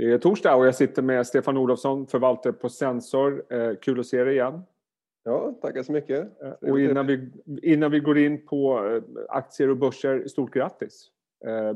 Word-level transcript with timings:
Det 0.00 0.12
är 0.12 0.18
torsdag 0.18 0.54
och 0.54 0.66
jag 0.66 0.74
sitter 0.74 1.02
med 1.02 1.26
Stefan 1.26 1.56
Olofsson, 1.56 2.06
förvaltare 2.06 2.52
på 2.52 2.68
Sensor. 2.68 3.44
Eh, 3.52 3.74
kul 3.80 4.00
att 4.00 4.06
se 4.06 4.24
dig 4.24 4.34
igen. 4.34 4.62
Ja, 5.24 5.54
tackar 5.62 5.82
så 5.82 5.92
mycket. 5.92 6.42
Eh, 6.42 6.70
och 6.70 6.80
innan 6.80 7.06
vi, 7.06 7.30
innan 7.62 7.90
vi 7.90 8.00
går 8.00 8.18
in 8.18 8.46
på 8.46 8.86
eh, 8.86 9.02
aktier 9.28 9.70
och 9.70 9.76
börser, 9.76 10.28
stort 10.28 10.54
grattis! 10.54 11.06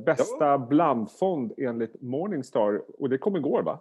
Bästa 0.04 0.44
ja. 0.44 0.58
blandfond 0.58 1.52
enligt 1.56 2.02
Morningstar 2.02 2.82
och 2.98 3.08
det 3.08 3.18
kom 3.18 3.36
igår 3.36 3.62
va? 3.62 3.80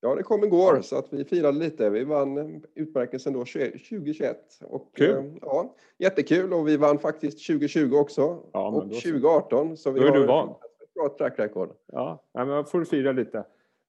Ja, 0.00 0.14
det 0.14 0.22
kom 0.22 0.44
igår 0.44 0.80
så 0.82 0.98
att 0.98 1.12
vi 1.12 1.24
firade 1.24 1.58
lite. 1.58 1.90
Vi 1.90 2.04
vann 2.04 2.62
utmärkelsen 2.74 3.32
då 3.32 3.38
2021. 3.38 4.36
Och, 4.62 4.90
Kul! 4.96 5.38
Ja, 5.42 5.74
jättekul 5.98 6.52
och 6.52 6.68
vi 6.68 6.76
vann 6.76 6.98
faktiskt 6.98 7.46
2020 7.46 7.94
också 7.94 8.42
ja, 8.52 8.68
och 8.68 8.82
2018. 8.82 9.76
Så 9.76 9.90
vi 9.90 10.00
då 10.00 10.06
är 10.06 10.10
har 10.10 10.18
du 10.18 10.26
van. 10.26 10.48
ett 10.48 10.94
bra 10.94 11.16
track 11.18 11.38
record. 11.38 11.70
Ja, 11.92 12.24
men 12.32 12.64
får 12.64 12.78
du 12.78 12.84
fira 12.84 13.12
lite. 13.12 13.44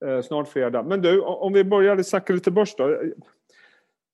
Eh, 0.05 0.21
snart 0.21 0.47
fredag. 0.47 0.83
Men 0.83 1.01
du, 1.01 1.21
om 1.21 1.53
vi 1.53 1.63
börjar 1.63 2.03
snacka 2.03 2.33
lite 2.33 2.51
börs 2.51 2.75
då. 2.75 3.01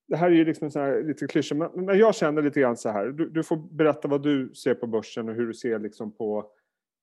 Det 0.07 0.17
här 0.17 0.27
är 0.27 0.35
ju 0.35 0.45
liksom 0.45 0.71
så 0.71 0.79
här, 0.79 1.03
lite 1.03 1.27
klyschor, 1.27 1.81
men, 1.81 1.97
jag 1.97 2.15
känner 2.15 2.41
lite 2.41 2.59
grann 2.59 2.77
så 2.77 2.89
här. 2.89 3.07
Du, 3.07 3.29
du, 3.29 3.43
får 3.43 3.55
berätta 3.55 4.07
vad 4.07 4.23
du 4.23 4.53
ser 4.53 4.73
på 4.73 4.87
börsen 4.87 5.29
och 5.29 5.35
hur 5.35 5.47
du 5.47 5.53
ser 5.53 5.79
liksom 5.79 6.11
på 6.11 6.51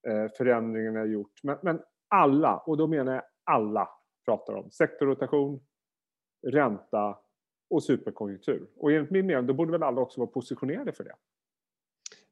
eh, 0.09 0.33
förändringarna 0.37 1.05
gjort. 1.05 1.41
Men, 1.43 1.59
men 1.63 1.81
alla, 2.09 2.57
och 2.57 2.77
då 2.77 2.87
menar 2.87 3.15
jag 3.15 3.23
alla, 3.45 3.89
pratar 4.25 4.55
om 4.55 4.71
sektorrotation, 4.71 5.61
ränta 6.47 7.19
och 7.71 7.83
superkonjunktur. 7.83 8.67
Och 8.77 8.93
enligt 8.93 9.11
min 9.11 9.27
mening, 9.27 9.47
då 9.47 9.55
borde 9.55 9.73
väl 9.73 9.83
alla 9.83 10.01
också 10.01 10.21
vara 10.21 10.31
positionerade 10.31 10.93
för 10.93 11.05
det? 11.05 11.15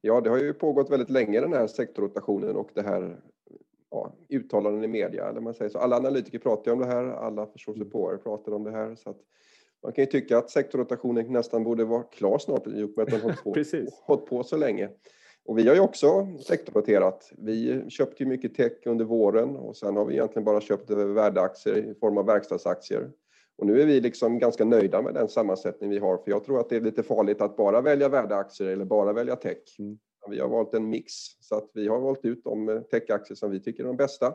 Ja, 0.00 0.20
det 0.20 0.30
har 0.30 0.38
ju 0.38 0.52
pågått 0.52 0.90
väldigt 0.90 1.10
länge 1.10 1.40
den 1.40 1.52
här 1.52 1.66
sektorrotationen 1.66 2.56
och 2.56 2.70
det 2.74 2.82
här 2.82 3.20
ja, 3.92 4.12
uttalanden 4.28 4.84
i 4.84 4.88
media. 4.88 5.28
Eller 5.28 5.40
man 5.40 5.54
säger 5.54 5.70
så. 5.70 5.78
Alla 5.78 5.96
analytiker 5.96 6.38
pratar 6.38 6.72
om 6.72 6.78
det 6.78 6.86
här, 6.86 7.04
alla 7.04 7.46
förståsigpåare 7.46 8.18
pratar 8.18 8.52
om 8.52 8.64
det 8.64 8.70
här. 8.70 8.94
Så 8.94 9.10
att 9.10 9.20
man 9.82 9.92
kan 9.92 10.04
ju 10.04 10.10
tycka 10.10 10.38
att 10.38 10.50
sektorrotationen 10.50 11.32
nästan 11.32 11.64
borde 11.64 11.84
vara 11.84 12.02
klar 12.02 12.38
snart 12.38 12.66
i 12.66 12.82
och 12.82 12.90
med 12.96 13.02
att 13.02 13.22
den 13.22 13.34
hållit 13.44 13.72
på, 14.06 14.16
på 14.16 14.44
så 14.44 14.56
länge. 14.56 14.88
Och 15.44 15.58
vi 15.58 15.68
har 15.68 15.74
ju 15.74 15.80
också 15.80 16.28
sektorroterat. 16.46 17.32
Vi 17.38 17.90
köpte 17.90 18.22
ju 18.22 18.28
mycket 18.28 18.54
tech 18.54 18.72
under 18.86 19.04
våren 19.04 19.56
och 19.56 19.76
sen 19.76 19.96
har 19.96 20.04
vi 20.04 20.14
egentligen 20.14 20.44
bara 20.44 20.60
köpt 20.60 20.90
värdeaktier 20.90 21.76
i 21.76 21.94
form 21.94 22.18
av 22.18 22.26
verkstadsaktier. 22.26 23.10
Och 23.58 23.66
nu 23.66 23.82
är 23.82 23.86
vi 23.86 24.00
liksom 24.00 24.38
ganska 24.38 24.64
nöjda 24.64 25.02
med 25.02 25.14
den 25.14 25.28
sammansättning 25.28 25.90
vi 25.90 25.98
har, 25.98 26.16
för 26.16 26.30
jag 26.30 26.44
tror 26.44 26.60
att 26.60 26.68
det 26.68 26.76
är 26.76 26.80
lite 26.80 27.02
farligt 27.02 27.40
att 27.40 27.56
bara 27.56 27.80
välja 27.80 28.08
värdeaktier 28.08 28.68
eller 28.68 28.84
bara 28.84 29.12
välja 29.12 29.36
tech. 29.36 29.76
Mm. 29.78 29.98
Vi 30.30 30.40
har 30.40 30.48
valt 30.48 30.74
en 30.74 30.88
mix, 30.88 31.12
så 31.40 31.56
att 31.56 31.70
vi 31.74 31.88
har 31.88 32.00
valt 32.00 32.24
ut 32.24 32.44
de 32.44 32.68
eh, 32.68 32.80
techaktier 32.80 33.36
som 33.36 33.50
vi 33.50 33.60
tycker 33.60 33.82
är 33.82 33.86
de 33.86 33.96
bästa, 33.96 34.34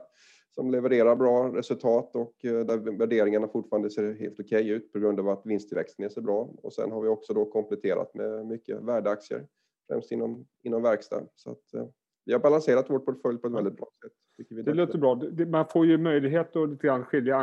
som 0.56 0.72
levererar 0.72 1.16
bra 1.16 1.58
resultat 1.58 2.16
och 2.16 2.46
eh, 2.46 2.66
där 2.66 2.98
värderingarna 2.98 3.48
fortfarande 3.48 3.90
ser 3.90 4.14
helt 4.14 4.40
okej 4.40 4.62
okay 4.62 4.70
ut 4.70 4.94
på 4.94 5.00
grund 5.00 5.20
av 5.20 5.30
att 5.30 5.46
vinsttillväxten 5.46 6.06
är 6.06 6.10
så 6.10 6.22
bra. 6.22 6.50
Och 6.64 6.74
sen 6.74 6.92
har 6.92 7.02
vi 7.02 7.08
också 7.08 7.34
då 7.34 7.46
kompletterat 7.46 8.14
med 8.14 8.46
mycket 8.46 8.82
värdeaktier, 8.82 9.48
främst 9.88 10.12
inom, 10.12 10.46
inom 10.64 10.82
verkstad. 10.84 11.24
Så 11.36 11.52
att, 11.52 11.74
eh, 11.74 11.88
vi 12.26 12.34
har 12.34 12.40
balanserat 12.40 12.90
vår 12.90 13.00
portfölj 13.00 13.38
på 13.38 13.48
ett 13.48 13.54
väldigt 13.54 13.78
bra 13.78 13.88
sätt. 14.04 14.66
det 14.66 14.74
låter 14.74 14.98
bra. 14.98 15.22
Man 15.46 15.66
får 15.68 15.86
ju 15.86 15.98
möjlighet 15.98 16.56
att 16.56 16.70
lite 16.70 16.88
grann 16.88 17.06
skilja 17.06 17.38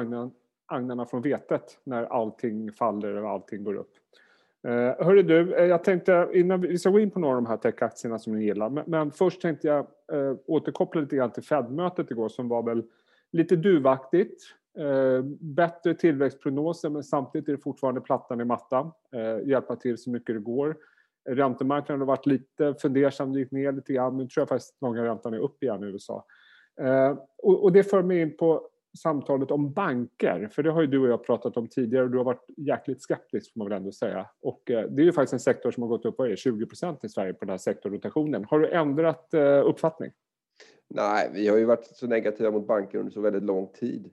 agnarna 0.67 1.06
från 1.06 1.23
vetet 1.23 1.79
när 1.84 2.05
allting 2.05 2.73
faller 2.73 3.23
och 3.23 3.31
allting 3.31 3.64
går 3.64 3.75
upp. 3.75 3.92
Eh, 4.65 5.07
hörru 5.07 5.23
du, 5.23 5.55
eh, 5.55 5.65
jag 5.65 5.84
tänkte 5.84 6.29
innan 6.33 6.61
vi, 6.61 6.79
ska 6.79 6.91
gå 6.91 7.01
in 7.01 7.11
på 7.11 7.20
några 7.20 7.37
av 7.37 7.43
de 7.43 7.48
här 7.48 7.57
techaktierna 7.57 8.19
som 8.19 8.34
ni 8.34 8.45
gillar, 8.45 8.70
men, 8.70 8.84
men 8.87 9.11
först 9.11 9.41
tänkte 9.41 9.69
jag 9.69 9.79
eh, 10.12 10.37
återkoppla 10.47 11.01
lite 11.01 11.17
grann 11.17 11.33
till 11.33 11.43
Fed-mötet 11.43 12.11
igår 12.11 12.29
som 12.29 12.48
var 12.48 12.62
väl 12.62 12.83
lite 13.33 13.57
duvaktigt. 13.57 14.42
Bättre 15.41 15.95
tillväxtprognoser 15.95 16.91
men 16.91 17.05
samtidigt 17.05 17.48
är 17.48 17.53
det 17.53 17.59
fortfarande 17.59 18.01
plattan 18.01 18.41
i 18.41 18.45
mattan. 18.45 18.91
Hjälpa 19.45 19.77
till 19.77 19.98
så 19.98 20.11
mycket 20.11 20.35
det 20.35 20.41
går. 20.41 20.77
Räntemarknaden 21.29 22.01
har 22.01 22.07
varit 22.07 22.27
lite 22.27 22.75
fundersam, 22.75 23.33
gick 23.33 23.51
ner 23.51 23.73
lite 23.73 23.92
grann. 23.92 24.17
Nu 24.17 24.27
tror 24.27 24.41
jag 24.41 24.48
faktiskt 24.48 24.75
att 24.75 24.83
långa 24.83 25.05
räntan 25.05 25.35
är 25.35 25.39
upp 25.39 25.63
igen 25.63 25.85
i 25.85 25.86
USA. 25.86 26.25
Och, 27.42 27.64
och 27.64 27.73
det 27.73 27.83
för 27.83 28.02
mig 28.02 28.20
in 28.20 28.36
på 28.36 28.69
samtalet 28.99 29.51
om 29.51 29.73
banker, 29.73 30.49
för 30.53 30.63
det 30.63 30.71
har 30.71 30.81
ju 30.81 30.87
du 30.87 30.99
och 30.99 31.09
jag 31.09 31.25
pratat 31.25 31.57
om 31.57 31.69
tidigare 31.69 32.05
och 32.05 32.11
du 32.11 32.17
har 32.17 32.25
varit 32.25 32.45
jäkligt 32.57 33.03
skeptisk 33.03 33.53
får 33.53 33.59
man 33.59 33.69
väl 33.69 33.77
ändå 33.77 33.93
säga. 33.93 34.27
Och 34.43 34.71
eh, 34.71 34.91
det 34.91 35.03
är 35.03 35.05
ju 35.05 35.13
faktiskt 35.13 35.33
en 35.33 35.41
sektor 35.41 35.71
som 35.71 35.83
har 35.83 35.91
gått 35.91 36.05
upp, 36.05 36.15
vad 36.19 36.27
är 36.27 36.31
det, 36.31 36.37
20 36.37 36.67
procent 36.67 37.05
i 37.05 37.09
Sverige 37.09 37.33
på 37.33 37.45
den 37.45 37.51
här 37.51 37.59
sektorrotationen. 37.59 38.45
Har 38.45 38.59
du 38.59 38.69
ändrat 38.69 39.35
eh, 39.35 39.69
uppfattning? 39.69 40.11
Nej, 40.89 41.31
vi 41.35 41.49
har 41.49 41.57
ju 41.57 41.65
varit 41.65 41.87
så 41.87 42.07
negativa 42.07 42.51
mot 42.51 42.67
banker 42.67 42.99
under 42.99 43.13
så 43.13 43.21
väldigt 43.21 43.43
lång 43.43 43.67
tid. 43.67 44.11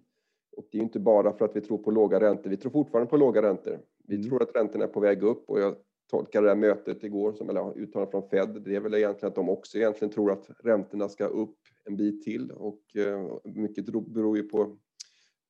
Och 0.58 0.68
det 0.72 0.78
är 0.78 0.80
ju 0.80 0.84
inte 0.84 1.00
bara 1.00 1.34
för 1.34 1.46
att 1.46 1.56
vi 1.56 1.62
tror 1.62 1.78
på 1.78 1.92
låga 1.92 2.20
räntor, 2.20 2.50
vi 2.50 2.58
tror 2.58 2.72
fortfarande 2.72 3.10
på 3.10 3.18
låga 3.18 3.42
räntor. 3.42 3.80
Vi 4.08 4.16
mm. 4.16 4.30
tror 4.30 4.44
att 4.44 4.56
räntorna 4.56 4.84
är 4.84 4.88
på 4.88 5.00
väg 5.00 5.24
upp 5.24 5.50
och 5.50 5.60
jag 5.60 5.76
tolkar 6.12 6.42
det 6.42 6.48
här 6.48 6.56
mötet 6.56 7.04
igår, 7.04 7.34
som 7.34 7.50
eller 7.50 7.78
uttalande 7.78 8.12
från 8.12 8.30
Fed, 8.30 8.62
det 8.66 8.76
är 8.76 8.80
väl 8.80 8.94
egentligen 8.94 9.28
att 9.28 9.36
de 9.36 9.50
också 9.50 9.78
egentligen 9.78 10.14
tror 10.14 10.32
att 10.32 10.50
räntorna 10.64 11.10
ska 11.10 11.26
upp 11.26 11.58
en 11.86 11.98
bit 11.98 12.24
till 12.24 12.52
och 12.52 12.96
eh, 12.96 13.38
mycket 13.44 13.86
beror 13.86 14.38
ju 14.38 14.44
på 14.44 14.78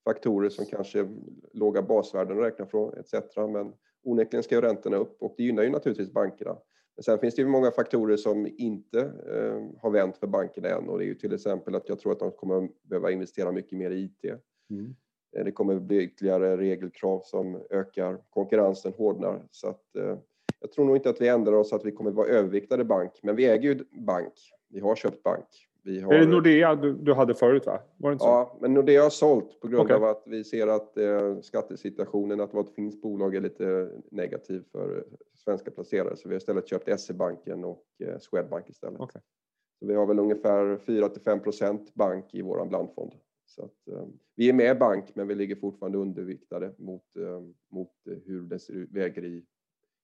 faktorer 0.03 0.49
som 0.49 0.65
kanske 0.65 1.07
låga 1.53 1.81
basvärden 1.81 2.37
att 2.37 2.43
räkna 2.43 2.65
från 2.65 2.93
etc. 2.93 3.13
Men 3.35 3.73
onekligen 4.03 4.43
ska 4.43 4.55
ju 4.55 4.61
räntorna 4.61 4.97
upp 4.97 5.21
och 5.21 5.33
det 5.37 5.43
gynnar 5.43 5.63
ju 5.63 5.69
naturligtvis 5.69 6.13
bankerna. 6.13 6.57
Men 6.95 7.03
sen 7.03 7.19
finns 7.19 7.35
det 7.35 7.41
ju 7.41 7.47
många 7.47 7.71
faktorer 7.71 8.17
som 8.17 8.47
inte 8.57 8.99
eh, 9.01 9.81
har 9.81 9.91
vänt 9.91 10.17
för 10.17 10.27
bankerna 10.27 10.69
än 10.69 10.89
och 10.89 10.97
det 10.97 11.05
är 11.05 11.07
ju 11.07 11.15
till 11.15 11.33
exempel 11.33 11.75
att 11.75 11.89
jag 11.89 11.99
tror 11.99 12.11
att 12.11 12.19
de 12.19 12.31
kommer 12.31 12.69
behöva 12.83 13.11
investera 13.11 13.51
mycket 13.51 13.77
mer 13.77 13.91
i 13.91 14.03
IT. 14.03 14.25
Mm. 14.69 14.95
Eh, 15.37 15.45
det 15.45 15.51
kommer 15.51 15.79
bli 15.79 16.03
ytterligare 16.03 16.57
regelkrav 16.57 17.21
som 17.25 17.61
ökar 17.69 18.21
konkurrensen 18.29 18.93
hårdnar 18.93 19.47
så 19.51 19.67
att 19.67 19.95
eh, 19.95 20.17
jag 20.59 20.71
tror 20.71 20.85
nog 20.85 20.95
inte 20.95 21.09
att 21.09 21.21
vi 21.21 21.27
ändrar 21.27 21.53
oss 21.53 21.73
att 21.73 21.85
vi 21.85 21.91
kommer 21.91 22.11
vara 22.11 22.27
överviktade 22.27 22.83
bank, 22.83 23.19
men 23.23 23.35
vi 23.35 23.45
äger 23.45 23.69
ju 23.69 23.83
bank. 23.91 24.33
Vi 24.69 24.79
har 24.79 24.95
köpt 24.95 25.23
bank. 25.23 25.47
Vi 25.83 26.01
har... 26.01 26.13
Är 26.13 26.19
det 26.19 26.25
Nordea 26.25 26.75
du, 26.75 26.93
du 26.93 27.13
hade 27.13 27.35
förut? 27.35 27.65
va? 27.65 27.81
Var 27.97 28.09
det 28.09 28.13
inte 28.13 28.23
så? 28.23 28.29
Ja, 28.29 28.57
men 28.61 28.73
Nordea 28.73 29.03
har 29.03 29.09
sålt 29.09 29.59
på 29.59 29.67
grund 29.67 29.83
okay. 29.83 29.95
av 29.95 30.03
att 30.03 30.23
vi 30.25 30.43
ser 30.43 30.67
att 30.67 30.97
eh, 30.97 31.39
skattesituationen, 31.41 32.41
att 32.41 32.53
vårt 32.53 32.69
finns 32.69 33.01
bolag 33.01 33.35
är 33.35 33.41
lite 33.41 33.91
negativ 34.11 34.63
för 34.71 35.05
svenska 35.35 35.71
placerare. 35.71 36.15
Så 36.15 36.29
vi 36.29 36.35
har 36.35 36.37
istället 36.37 36.67
köpt 36.67 36.99
SE-banken 36.99 37.63
och 37.63 37.85
eh, 38.03 38.19
Swedbank 38.19 38.69
istället. 38.69 38.99
Okay. 38.99 39.21
Så 39.79 39.87
vi 39.87 39.95
har 39.95 40.05
väl 40.05 40.19
ungefär 40.19 40.77
4 40.77 41.09
5 41.25 41.39
procent 41.39 41.93
bank 41.93 42.33
i 42.33 42.41
vår 42.41 42.65
blandfond. 42.65 43.13
Så 43.45 43.63
att, 43.63 43.87
eh, 43.95 44.07
vi 44.35 44.49
är 44.49 44.53
med 44.53 44.79
bank, 44.79 45.05
men 45.15 45.27
vi 45.27 45.35
ligger 45.35 45.55
fortfarande 45.55 45.97
underviktade 45.97 46.73
mot, 46.77 47.15
eh, 47.15 47.41
mot 47.71 47.91
hur 48.25 48.41
det 48.41 48.59
ser 48.59 48.73
ut, 48.73 48.91
väger 48.91 49.25
i 49.25 49.45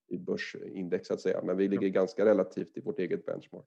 i 0.09 0.17
börsindex 0.17 1.07
så 1.07 1.13
att 1.13 1.21
säga, 1.21 1.41
men 1.43 1.57
vi 1.57 1.67
ligger 1.67 1.87
ganska 1.87 2.25
relativt 2.25 2.77
i 2.77 2.81
vårt 2.81 2.99
eget 2.99 3.25
benchmark. 3.25 3.65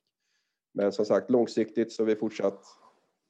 Men 0.72 0.92
som 0.92 1.04
sagt, 1.04 1.30
långsiktigt 1.30 1.92
så 1.92 2.02
är 2.02 2.06
vi 2.06 2.16
fortsatt 2.16 2.64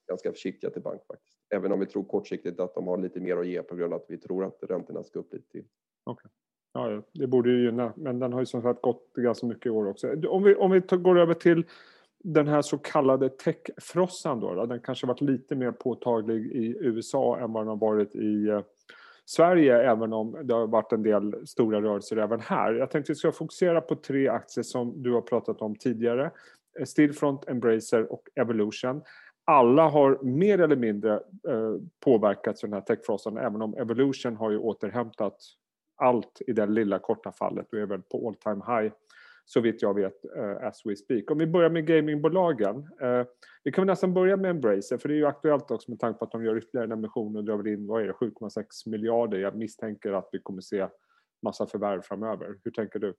ganska 0.09 0.33
försiktiga 0.33 0.71
till 0.71 0.83
bank 0.83 1.01
faktiskt. 1.07 1.37
Även 1.55 1.73
om 1.73 1.81
vi 1.81 1.87
tror 1.87 2.05
kortsiktigt 2.05 2.61
att 2.61 2.75
de 2.75 2.87
har 2.87 2.99
lite 2.99 3.21
mer 3.21 3.37
att 3.37 3.47
ge 3.47 3.63
på 3.63 3.77
grund 3.77 3.95
av 3.95 4.01
att 4.01 4.07
vi 4.11 4.19
tror 4.19 4.45
att 4.45 4.59
räntorna 4.69 5.03
ska 5.03 5.19
upp 5.19 5.33
lite 5.33 5.51
till. 5.51 5.65
Okay. 6.07 6.31
Ja, 6.73 7.03
det 7.13 7.27
borde 7.27 7.51
ju 7.51 7.65
gynna, 7.65 7.93
men 7.97 8.19
den 8.19 8.33
har 8.33 8.41
ju 8.41 8.47
som 8.47 8.63
sagt 8.63 8.83
gått 8.83 9.13
ganska 9.15 9.47
mycket 9.47 9.67
i 9.67 9.71
år 9.71 9.89
också. 9.89 10.29
Om 10.29 10.43
vi, 10.43 10.55
om 10.55 10.71
vi 10.71 10.81
går 10.81 11.19
över 11.19 11.35
till 11.35 11.65
den 12.19 12.49
här 12.49 12.63
så 12.63 12.79
kallade 12.79 13.29
techfrossan 13.29 14.41
då, 14.41 14.55
då, 14.55 14.67
den 14.67 14.81
kanske 14.81 15.07
varit 15.07 15.21
lite 15.21 15.55
mer 15.55 15.73
påtaglig 15.73 16.47
i 16.47 16.77
USA 16.81 17.39
än 17.39 17.53
vad 17.53 17.63
den 17.63 17.69
har 17.69 17.77
varit 17.77 18.15
i 18.15 18.49
eh, 18.49 18.61
Sverige, 19.25 19.91
även 19.91 20.13
om 20.13 20.37
det 20.43 20.55
har 20.55 20.67
varit 20.67 20.93
en 20.93 21.03
del 21.03 21.47
stora 21.47 21.83
rörelser 21.83 22.17
även 22.17 22.41
här. 22.41 22.73
Jag 22.73 22.91
tänkte 22.91 23.13
att 23.13 23.17
vi 23.17 23.19
ska 23.19 23.33
fokusera 23.33 23.81
på 23.81 23.97
tre 23.97 24.29
aktier 24.29 24.63
som 24.63 25.03
du 25.03 25.13
har 25.13 25.21
pratat 25.21 25.63
om 25.63 25.77
tidigare. 25.77 26.31
Eh, 26.81 26.85
Stillfront, 26.85 27.49
Embracer 27.49 28.13
och 28.13 28.29
Evolution. 28.35 29.03
Alla 29.45 29.89
har 29.89 30.19
mer 30.23 30.61
eller 30.61 30.77
mindre 30.77 31.15
eh, 31.49 31.75
påverkats 32.05 32.65
av 32.65 32.71
den 32.71 32.75
här 32.75 32.97
techfrosten, 32.97 33.37
även 33.37 33.63
om 33.63 33.75
Evolution 33.75 34.37
har 34.37 34.51
ju 34.51 34.59
återhämtat 34.59 35.37
allt 35.97 36.43
i 36.47 36.53
det 36.53 36.67
lilla 36.67 36.99
korta 36.99 37.33
fallet 37.33 37.73
och 37.73 37.79
är 37.79 37.87
väl 37.87 38.03
på 38.03 38.29
all 38.29 38.35
time 38.35 38.65
high 38.67 38.93
så 39.45 39.61
vitt 39.61 39.83
jag 39.83 39.95
vet 39.95 40.25
eh, 40.37 40.67
as 40.67 40.83
we 40.85 40.97
speak. 40.97 41.31
Om 41.31 41.39
vi 41.39 41.47
börjar 41.47 41.71
med 41.71 41.87
gamingbolagen. 41.87 42.89
Eh, 43.01 43.27
vi 43.65 43.73
kan 43.73 43.83
väl 43.83 43.93
nästan 43.93 44.15
börja 44.15 44.37
med 44.37 44.51
Embracer 44.51 44.99
för 44.99 45.09
det 45.09 45.15
är 45.15 45.17
ju 45.17 45.27
aktuellt 45.27 45.71
också 45.71 45.91
med 45.91 46.01
tanke 46.01 46.19
på 46.19 46.25
att 46.25 46.33
de 46.33 46.45
gör 46.45 46.59
ytterligare 46.59 46.87
en 46.87 46.93
emission 46.93 47.37
och 47.37 47.45
drar 47.45 47.57
väl 47.57 47.67
in, 47.67 47.87
vad 47.87 48.03
är 48.03 48.07
det, 48.07 48.13
7,6 48.13 48.65
miljarder. 48.87 49.39
Jag 49.39 49.57
misstänker 49.57 50.13
att 50.13 50.29
vi 50.33 50.39
kommer 50.39 50.61
se 50.61 50.89
massa 51.43 51.67
förvärv 51.67 52.03
framöver. 52.03 52.59
Hur 52.65 52.71
tänker 52.71 52.99
du? 52.99 53.15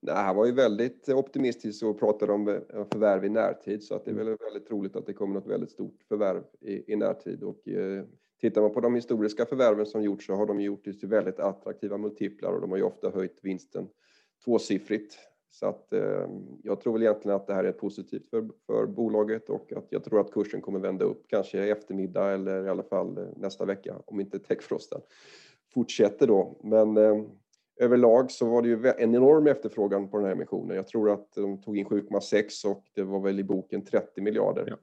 Nej, 0.00 0.14
han 0.14 0.36
var 0.36 0.46
ju 0.46 0.52
väldigt 0.52 1.08
optimistisk 1.08 1.84
och 1.84 1.98
pratade 1.98 2.32
om 2.32 2.48
eh, 2.48 2.84
förvärv 2.92 3.24
i 3.24 3.28
närtid 3.28 3.82
så 3.82 3.94
att 3.94 4.04
det 4.04 4.10
är 4.10 4.14
väl 4.14 4.36
väldigt 4.36 4.66
troligt 4.66 4.96
att 4.96 5.06
det 5.06 5.14
kommer 5.14 5.34
något 5.34 5.46
väldigt 5.46 5.70
stort 5.70 6.02
förvärv 6.08 6.42
i, 6.60 6.92
i 6.92 6.96
närtid 6.96 7.42
och 7.42 7.68
eh, 7.68 8.04
tittar 8.40 8.60
man 8.60 8.72
på 8.72 8.80
de 8.80 8.94
historiska 8.94 9.46
förvärven 9.46 9.86
som 9.86 10.02
gjorts 10.02 10.26
så 10.26 10.34
har 10.34 10.46
de 10.46 10.60
gjort 10.60 10.84
till 10.84 11.08
väldigt 11.08 11.40
attraktiva 11.40 11.98
multiplar 11.98 12.52
och 12.52 12.60
de 12.60 12.70
har 12.70 12.78
ju 12.78 12.84
ofta 12.84 13.10
höjt 13.10 13.38
vinsten 13.42 13.88
tvåsiffrigt 14.44 15.18
Så 15.50 15.66
att 15.66 15.92
eh, 15.92 16.28
jag 16.62 16.80
tror 16.80 16.92
väl 16.92 17.02
egentligen 17.02 17.36
att 17.36 17.46
det 17.46 17.54
här 17.54 17.64
är 17.64 17.72
positivt 17.72 18.30
för, 18.30 18.48
för 18.66 18.86
bolaget 18.86 19.50
och 19.50 19.72
att 19.72 19.86
jag 19.88 20.04
tror 20.04 20.20
att 20.20 20.32
kursen 20.32 20.60
kommer 20.60 20.78
vända 20.78 21.04
upp 21.04 21.24
kanske 21.28 21.66
i 21.66 21.70
eftermiddag 21.70 22.32
eller 22.32 22.66
i 22.66 22.68
alla 22.68 22.82
fall 22.82 23.18
eh, 23.18 23.24
nästa 23.36 23.64
vecka 23.64 24.02
om 24.06 24.20
inte 24.20 24.38
techfrosten 24.38 25.00
fortsätter 25.74 26.26
då. 26.26 26.60
Men 26.62 26.96
eh, 26.96 27.24
överlag 27.76 28.30
så 28.30 28.50
var 28.50 28.62
det 28.62 28.68
ju 28.68 28.74
en 28.98 29.14
enorm 29.14 29.46
efterfrågan 29.46 30.08
på 30.08 30.16
den 30.16 30.26
här 30.26 30.32
emissionen. 30.32 30.76
Jag 30.76 30.88
tror 30.88 31.10
att 31.10 31.32
de 31.34 31.60
tog 31.60 31.78
in 31.78 31.86
7,6 31.86 32.66
och 32.66 32.84
det 32.94 33.02
var 33.02 33.20
väl 33.20 33.40
i 33.40 33.44
boken 33.44 33.84
30 33.84 34.20
miljarder. 34.20 34.64
Ja. 34.66 34.76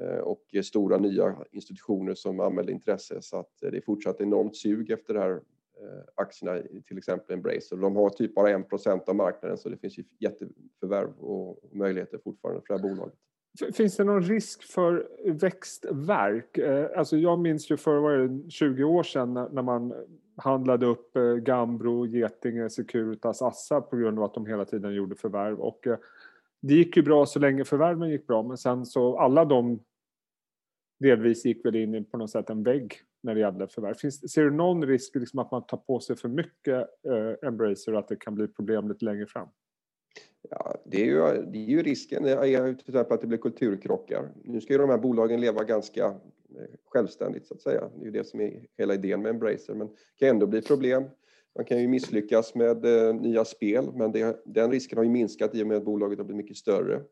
Eh, 0.00 0.18
och 0.18 0.44
stora 0.64 0.98
nya 0.98 1.36
institutioner 1.52 2.14
som 2.14 2.40
anmälde 2.40 2.72
intresse 2.72 3.22
så 3.22 3.36
att 3.38 3.50
det 3.60 3.66
är 3.66 3.80
fortsatt 3.80 4.20
enormt 4.20 4.56
sug 4.56 4.90
efter 4.90 5.14
det 5.14 5.20
här 5.20 5.32
eh, 5.32 6.04
aktierna 6.14 6.58
i 6.58 6.82
till 6.82 6.98
exempel 6.98 7.34
Embracer. 7.34 7.76
De 7.76 7.96
har 7.96 8.10
typ 8.10 8.34
bara 8.34 8.58
1% 8.58 9.08
av 9.08 9.16
marknaden 9.16 9.58
så 9.58 9.68
det 9.68 9.76
finns 9.76 9.98
ju 9.98 10.04
jätteförvärv 10.18 11.18
och 11.18 11.58
möjligheter 11.72 12.18
fortfarande 12.18 12.62
för 12.66 12.74
det 12.74 12.80
här 12.80 12.88
bolaget. 12.88 13.18
Finns 13.72 13.96
det 13.96 14.04
någon 14.04 14.22
risk 14.22 14.62
för 14.62 15.08
växtverk? 15.24 16.58
Eh, 16.58 16.98
alltså 16.98 17.16
jag 17.16 17.38
minns 17.38 17.70
ju 17.70 17.76
för 17.76 18.50
20 18.50 18.84
år 18.84 19.02
sedan 19.02 19.34
när 19.34 19.62
man 19.62 19.94
handlade 20.36 20.86
upp 20.86 21.16
eh, 21.16 21.34
Gambro, 21.34 22.06
Getinge, 22.06 22.70
Securitas, 22.70 23.42
Assa 23.42 23.80
på 23.80 23.96
grund 23.96 24.18
av 24.18 24.24
att 24.24 24.34
de 24.34 24.46
hela 24.46 24.64
tiden 24.64 24.94
gjorde 24.94 25.14
förvärv. 25.14 25.60
Och 25.60 25.86
eh, 25.86 25.98
det 26.60 26.74
gick 26.74 26.96
ju 26.96 27.02
bra 27.02 27.26
så 27.26 27.38
länge 27.38 27.64
förvärven 27.64 28.10
gick 28.10 28.26
bra 28.26 28.42
men 28.42 28.58
sen 28.58 28.86
så 28.86 29.18
alla 29.18 29.44
de 29.44 29.80
delvis 31.00 31.44
gick 31.44 31.64
väl 31.64 31.76
in 31.76 31.94
i 31.94 32.04
på 32.04 32.16
något 32.16 32.30
sätt 32.30 32.50
en 32.50 32.62
vägg 32.62 32.94
när 33.22 33.34
det 33.34 33.40
gällde 33.40 33.68
förvärv. 33.68 33.94
Finns, 33.94 34.32
ser 34.32 34.44
du 34.44 34.50
någon 34.50 34.86
risk 34.86 35.14
liksom 35.14 35.38
att 35.38 35.50
man 35.50 35.66
tar 35.66 35.78
på 35.78 36.00
sig 36.00 36.16
för 36.16 36.28
mycket 36.28 36.88
eh, 37.08 37.48
Embracer 37.48 37.92
och 37.92 37.98
att 37.98 38.08
det 38.08 38.16
kan 38.16 38.34
bli 38.34 38.48
problem 38.48 38.88
lite 38.88 39.04
längre 39.04 39.26
fram? 39.26 39.48
Ja, 40.50 40.76
det 40.84 41.02
är 41.02 41.06
ju, 41.06 41.42
det 41.42 41.58
är 41.58 41.70
ju 41.70 41.82
risken 41.82 42.24
är 42.24 42.74
till 42.74 42.88
exempel 42.88 43.14
att 43.14 43.20
det 43.20 43.26
blir 43.26 43.38
kulturkrockar. 43.38 44.28
Nu 44.44 44.60
ska 44.60 44.72
ju 44.72 44.78
de 44.78 44.90
här 44.90 44.98
bolagen 44.98 45.40
leva 45.40 45.64
ganska 45.64 46.14
Eh, 46.58 46.76
självständigt 46.84 47.46
så 47.46 47.54
att 47.54 47.60
säga. 47.60 47.90
Det 47.96 48.02
är 48.02 48.04
ju 48.04 48.10
det 48.10 48.24
som 48.24 48.40
är 48.40 48.66
hela 48.78 48.94
idén 48.94 49.22
med 49.22 49.30
Embracer 49.30 49.74
men 49.74 49.86
det 49.86 49.94
kan 50.16 50.28
ändå 50.28 50.46
bli 50.46 50.62
problem. 50.62 51.04
Man 51.56 51.64
kan 51.64 51.80
ju 51.80 51.88
misslyckas 51.88 52.54
med 52.54 52.84
eh, 52.84 53.14
nya 53.14 53.44
spel, 53.44 53.92
men 53.94 54.12
det, 54.12 54.42
den 54.44 54.70
risken 54.70 54.98
har 54.98 55.04
ju 55.04 55.10
minskat 55.10 55.54
i 55.54 55.62
och 55.62 55.66
med 55.66 55.76
att 55.76 55.84
bolaget 55.84 56.18
har 56.18 56.24
blivit 56.24 56.44
mycket 56.44 56.56
större. 56.56 57.02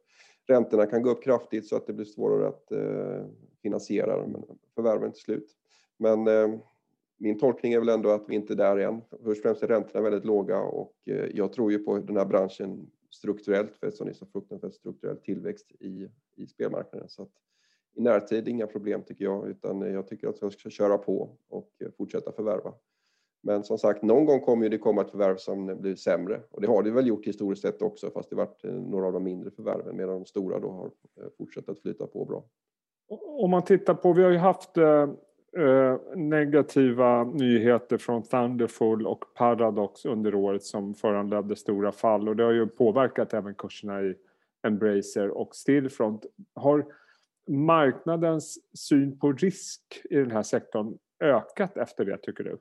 Räntorna 0.46 0.86
kan 0.86 1.02
gå 1.02 1.10
upp 1.10 1.22
kraftigt 1.22 1.66
så 1.66 1.76
att 1.76 1.86
det 1.86 1.92
blir 1.92 2.06
svårare 2.06 2.48
att 2.48 2.72
eh, 2.72 3.26
finansiera 3.62 4.28
förvärven 4.74 5.12
till 5.12 5.22
slut. 5.22 5.56
Men 5.98 6.26
eh, 6.26 6.48
min 7.18 7.38
tolkning 7.38 7.72
är 7.72 7.78
väl 7.78 7.88
ändå 7.88 8.10
att 8.10 8.24
vi 8.28 8.34
inte 8.34 8.52
är 8.52 8.56
där 8.56 8.76
än. 8.76 9.00
Först 9.10 9.38
och 9.38 9.42
främst 9.42 9.62
är 9.62 9.68
räntorna 9.68 10.02
väldigt 10.02 10.24
låga 10.24 10.60
och 10.60 10.94
eh, 11.06 11.26
jag 11.34 11.52
tror 11.52 11.72
ju 11.72 11.78
på 11.78 11.98
den 11.98 12.16
här 12.16 12.26
branschen 12.26 12.90
strukturellt 13.10 13.76
för 13.76 13.86
eftersom 13.86 14.06
det 14.06 14.12
är 14.12 14.14
så 14.14 14.26
fruktansvärt 14.26 14.74
strukturell 14.74 15.16
tillväxt 15.16 15.72
i, 15.80 16.08
i 16.36 16.46
spelmarknaden. 16.46 17.08
Så 17.08 17.22
att 17.22 17.32
i 17.94 18.00
närtid 18.02 18.48
inga 18.48 18.66
problem 18.66 19.02
tycker 19.02 19.24
jag 19.24 19.48
utan 19.48 19.80
jag 19.80 20.08
tycker 20.08 20.28
att 20.28 20.42
jag 20.42 20.52
ska 20.52 20.70
köra 20.70 20.98
på 20.98 21.36
och 21.48 21.68
fortsätta 21.96 22.32
förvärva. 22.32 22.74
Men 23.42 23.64
som 23.64 23.78
sagt, 23.78 24.02
någon 24.02 24.26
gång 24.26 24.40
kommer 24.40 24.68
det 24.68 24.78
komma 24.78 25.00
ett 25.00 25.10
förvärv 25.10 25.36
som 25.36 25.80
blir 25.80 25.96
sämre. 25.96 26.40
Och 26.50 26.60
det 26.60 26.66
har 26.66 26.82
det 26.82 26.90
väl 26.90 27.06
gjort 27.06 27.26
historiskt 27.26 27.62
sett 27.62 27.82
också, 27.82 28.10
fast 28.10 28.30
det 28.30 28.36
varit 28.36 28.64
eh, 28.64 28.72
några 28.72 29.06
av 29.06 29.12
de 29.12 29.24
mindre 29.24 29.50
förvärven, 29.50 29.96
medan 29.96 30.14
de 30.14 30.24
stora 30.24 30.58
då 30.58 30.70
har 30.70 30.86
eh, 30.86 31.28
fortsatt 31.38 31.68
att 31.68 31.80
flyta 31.80 32.06
på 32.06 32.24
bra. 32.24 32.44
Om 33.42 33.50
man 33.50 33.64
tittar 33.64 33.94
på, 33.94 34.12
vi 34.12 34.22
har 34.22 34.30
ju 34.30 34.36
haft 34.36 34.76
eh, 34.76 35.08
eh, 35.56 35.98
negativa 36.16 37.24
nyheter 37.24 37.98
från 37.98 38.22
Thunderful 38.22 39.06
och 39.06 39.24
Paradox 39.34 40.04
under 40.04 40.34
året 40.34 40.62
som 40.62 40.94
föranledde 40.94 41.56
stora 41.56 41.92
fall 41.92 42.28
och 42.28 42.36
det 42.36 42.44
har 42.44 42.52
ju 42.52 42.66
påverkat 42.66 43.34
även 43.34 43.54
kurserna 43.54 44.02
i 44.02 44.14
Embracer 44.66 45.28
och 45.28 45.54
Stillfront. 45.54 46.26
Har 46.54 46.86
marknadens 47.52 48.58
syn 48.74 49.18
på 49.18 49.32
risk 49.32 50.02
i 50.10 50.16
den 50.16 50.30
här 50.30 50.42
sektorn 50.42 50.98
ökat 51.20 51.76
efter 51.76 52.04
det 52.04 52.18
tycker 52.18 52.44
du? 52.44 52.58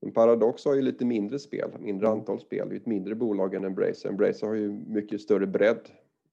Men 0.00 0.12
Paradox 0.12 0.64
har 0.64 0.74
ju 0.74 0.82
lite 0.82 1.04
mindre 1.04 1.38
spel, 1.38 1.70
mindre 1.78 2.06
mm. 2.06 2.18
antal 2.18 2.40
spel. 2.40 2.68
Det 2.68 2.74
är 2.74 2.80
ett 2.80 2.86
mindre 2.86 3.14
bolag 3.14 3.54
än 3.54 3.64
Embracer. 3.64 4.08
Embracer 4.08 4.46
har 4.46 4.54
ju 4.54 4.72
mycket 4.72 5.20
större 5.20 5.46
bredd, 5.46 5.88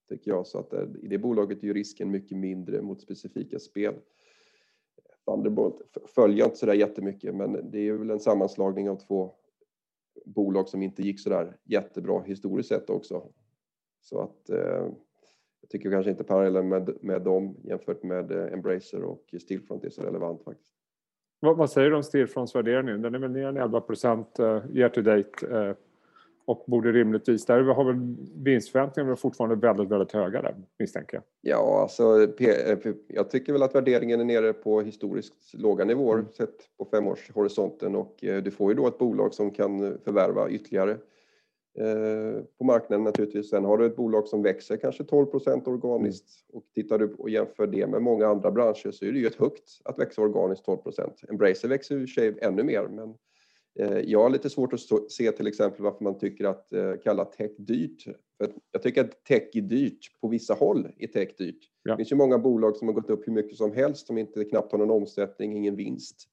tycker 0.10 0.32
jag. 0.32 0.48
Så 0.48 0.60
att 0.60 0.74
eh, 0.74 0.88
i 1.02 1.08
det 1.08 1.18
bolaget 1.18 1.64
är 1.64 1.68
ju 1.68 1.74
risken 1.74 2.12
mycket 2.12 2.38
mindre 2.38 2.82
mot 2.82 3.02
specifika 3.02 3.60
spel. 3.60 3.94
Thunderbolt 5.26 5.82
följer 6.16 6.38
jag 6.38 6.48
inte 6.48 6.58
sådär 6.58 6.74
jättemycket, 6.74 7.36
men 7.36 7.72
det 7.72 7.88
är 7.88 7.94
väl 7.94 8.10
en 8.10 8.20
sammanslagning 8.20 8.90
av 8.90 8.96
två 8.96 9.34
bolag 10.26 10.70
som 10.70 10.82
inte 10.84 11.02
gick 11.02 11.20
sådär 11.20 11.58
jättebra 11.64 12.22
historiskt 12.22 12.70
sett 12.70 12.90
också. 12.90 13.30
Så 14.02 14.20
att 14.20 14.50
eh, 14.50 14.88
jag 15.62 15.70
tycker 15.70 15.92
kanske 15.92 16.12
inte 16.12 16.24
parallellen 16.24 16.70
med, 16.70 16.98
med 17.02 17.22
dem 17.22 17.56
jämfört 17.64 18.04
med 18.04 18.32
eh, 18.32 18.54
Embracer 18.54 19.04
och 19.04 19.34
Stillfront 19.42 19.84
är 19.84 19.90
så 19.90 20.04
relevant 20.04 20.44
faktiskt. 20.44 20.72
Vad, 21.40 21.58
vad 21.58 21.72
säger 21.72 21.90
du 21.90 21.96
om 21.96 22.04
Stillfronts 22.04 22.56
värdering 22.56 23.02
Den 23.02 23.16
är 23.16 23.20
väl 23.20 23.32
ner 23.32 23.48
en 23.48 23.58
11 23.58 23.82
procent 23.82 24.40
uh, 24.40 24.78
year 24.78 24.90
to 24.90 25.02
date 25.02 25.48
uh, 25.48 25.76
och 26.46 26.64
borde 26.68 26.92
rimligtvis, 26.92 27.46
där 27.46 27.64
har 27.64 27.84
väl 27.84 28.16
vinstförväntningarna 28.36 29.16
fortfarande 29.16 29.56
väldigt, 29.56 29.90
väldigt 29.90 30.12
höga 30.12 30.42
där 30.42 30.56
misstänker 30.80 31.18
jag. 31.18 31.24
Ja, 31.42 31.82
alltså 31.82 32.24
eh, 32.24 32.94
jag 33.08 33.30
tycker 33.30 33.54
väl 33.54 33.64
att 33.64 33.76
värderingen 33.76 34.20
är 34.20 34.26
nere 34.26 34.54
på 34.54 34.82
historiskt 34.82 35.54
låga 35.54 35.86
nivåer 35.86 36.18
mm. 36.18 36.32
sett 36.32 36.78
på 36.78 36.86
femårshorisonten 36.86 37.96
och 37.96 38.16
du 38.20 38.52
får 38.52 38.72
ju 38.72 38.76
då 38.76 38.88
ett 38.88 38.98
bolag 38.98 39.34
som 39.34 39.52
kan 39.52 39.98
förvärva 40.04 40.50
ytterligare 40.50 40.92
Eh, 40.92 40.98
på 42.58 42.64
marknaden 42.64 43.04
naturligtvis. 43.04 43.50
Sen 43.50 43.66
har 43.66 43.78
du 43.78 43.86
ett 43.86 43.96
bolag 43.96 44.28
som 44.28 44.42
växer 44.42 44.78
kanske 44.78 45.04
12% 45.04 45.68
organiskt 45.68 46.30
och 46.54 46.64
tittar 46.76 47.00
du 47.00 47.14
och 47.14 47.30
jämför 47.30 47.68
det 47.68 47.88
med 47.88 48.02
många 48.02 48.28
andra 48.28 48.52
branscher 48.52 48.92
så 48.92 49.06
är 49.06 49.12
det 49.12 49.20
ju 49.20 49.28
ett 49.28 49.36
högt 49.36 49.82
att 49.84 50.00
växa 50.00 50.22
organiskt 50.22 50.66
12 50.66 50.78
Embracer 51.30 51.68
växer 51.68 52.04
i 52.04 52.08
sig 52.08 52.38
ännu 52.42 52.64
mer 52.64 52.88
men 52.88 53.14
eh, 53.80 54.00
jag 54.00 54.20
har 54.24 54.30
lite 54.30 54.50
svårt 54.50 54.74
att 54.74 55.12
se 55.12 55.32
till 55.32 55.48
exempel 55.48 55.84
varför 55.84 56.04
man 56.04 56.20
tycker 56.20 56.46
att 56.46 56.74
eh, 56.74 56.94
kalla 57.04 57.26
tech 57.26 57.52
dyrt. 57.58 58.04
För 58.38 58.54
jag 58.72 58.84
tycker 58.84 59.04
att 59.04 59.24
tech 59.24 59.50
är 59.54 59.62
dyrt. 59.62 60.22
På 60.22 60.28
vissa 60.28 60.54
håll 60.54 60.88
är 60.98 61.08
tech 61.08 61.36
dyrt. 61.38 61.70
Ja. 61.84 61.92
Det 61.92 61.98
finns 61.98 62.12
ju 62.12 62.16
många 62.16 62.38
bolag 62.38 62.78
som 62.78 62.88
har 62.88 62.96
gått 62.96 63.10
upp 63.10 63.28
hur 63.28 63.34
mycket 63.34 63.58
som 63.58 63.72
helst 63.72 64.08
som 64.08 64.18
inte 64.18 64.44
knappt 64.44 64.72
har 64.72 64.80
någon 64.80 64.92
omsättning, 64.92 65.58
ingen 65.58 65.76
vinst. 65.76 66.28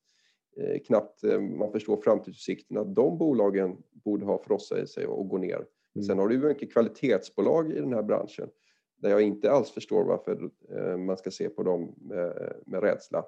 Eh, 0.58 0.78
knappt 0.86 1.24
eh, 1.24 1.40
man 1.40 1.72
förstår 1.72 1.96
framtidsutsikterna. 1.96 2.84
De 2.84 3.18
bolagen 3.18 3.76
borde 3.92 4.24
ha 4.24 4.38
frossa 4.38 4.82
i 4.82 4.86
sig 4.86 5.06
och 5.06 5.28
gå 5.28 5.38
ner. 5.38 5.66
Mm. 5.94 6.04
Sen 6.04 6.18
har 6.18 6.28
du 6.28 6.38
mycket 6.38 6.72
kvalitetsbolag 6.72 7.72
i 7.72 7.80
den 7.80 7.92
här 7.92 8.02
branschen 8.02 8.48
där 8.96 9.10
jag 9.10 9.22
inte 9.22 9.50
alls 9.50 9.70
förstår 9.70 10.04
varför 10.04 10.50
eh, 10.76 10.96
man 10.96 11.16
ska 11.16 11.30
se 11.30 11.48
på 11.48 11.62
dem 11.62 11.94
med, 11.96 12.52
med 12.66 12.82
rädsla. 12.82 13.24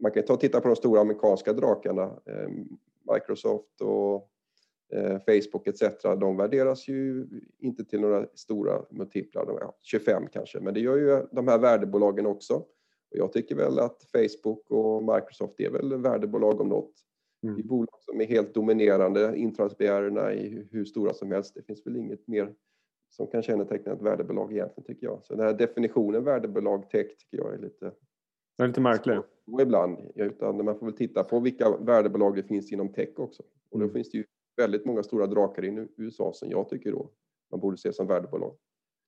Man 0.00 0.12
kan 0.12 0.24
ta 0.24 0.32
och 0.32 0.40
titta 0.40 0.60
på 0.60 0.68
de 0.68 0.76
stora 0.76 1.00
amerikanska 1.00 1.52
drakarna, 1.52 2.20
Microsoft 3.12 3.80
och 3.80 4.30
Facebook 5.26 5.66
etc. 5.66 5.82
De 6.02 6.36
värderas 6.36 6.88
ju 6.88 7.26
inte 7.58 7.84
till 7.84 8.00
några 8.00 8.26
stora 8.34 8.82
multiplar, 8.90 9.72
25 9.82 10.26
kanske, 10.32 10.60
men 10.60 10.74
det 10.74 10.80
gör 10.80 10.96
ju 10.96 11.26
de 11.30 11.48
här 11.48 11.58
värdebolagen 11.58 12.26
också. 12.26 12.64
Och 13.12 13.18
jag 13.18 13.32
tycker 13.32 13.54
väl 13.54 13.78
att 13.78 14.06
Facebook 14.12 14.70
och 14.70 15.02
Microsoft 15.02 15.60
är 15.60 15.70
väl 15.70 15.96
värdebolag 15.96 16.60
om 16.60 16.68
något. 16.68 16.92
Mm. 17.42 17.56
Det 17.56 17.62
är 17.62 17.66
bolag 17.66 17.98
som 18.00 18.20
är 18.20 18.26
helt 18.26 18.54
dominerande, 18.54 19.36
inträdesbarriärerna 19.36 20.32
är 20.32 20.68
hur 20.70 20.84
stora 20.84 21.14
som 21.14 21.30
helst. 21.32 21.54
Det 21.54 21.62
finns 21.62 21.86
väl 21.86 21.96
inget 21.96 22.28
mer 22.28 22.54
som 23.10 23.26
kan 23.26 23.42
känneteckna 23.42 23.92
ett 23.92 24.02
värdebolag 24.02 24.52
egentligen 24.52 24.86
tycker 24.86 25.06
jag. 25.06 25.24
Så 25.24 25.34
den 25.34 25.46
här 25.46 25.54
definitionen 25.54 26.24
värdebolag 26.24 26.90
tech 26.90 27.16
tycker 27.16 27.38
jag 27.38 27.54
är 27.54 27.58
lite... 27.58 27.92
Det 28.56 28.62
är 28.62 28.68
lite 28.68 28.80
märklig. 28.80 29.18
ibland, 29.60 29.98
utan 30.14 30.64
man 30.64 30.78
får 30.78 30.86
väl 30.86 30.96
titta 30.96 31.24
på 31.24 31.40
vilka 31.40 31.76
värdebolag 31.76 32.36
det 32.36 32.42
finns 32.42 32.72
inom 32.72 32.92
tech 32.92 33.08
också. 33.16 33.42
Och 33.70 33.78
då 33.78 33.84
mm. 33.84 33.94
finns 33.94 34.10
det 34.10 34.18
ju 34.18 34.24
väldigt 34.56 34.84
många 34.84 35.02
stora 35.02 35.26
drakar 35.26 35.64
i 35.64 35.88
USA 35.96 36.32
som 36.32 36.50
jag 36.50 36.68
tycker 36.68 36.92
då 36.92 37.10
man 37.50 37.60
borde 37.60 37.76
se 37.76 37.92
som 37.92 38.06
värdebolag. 38.06 38.56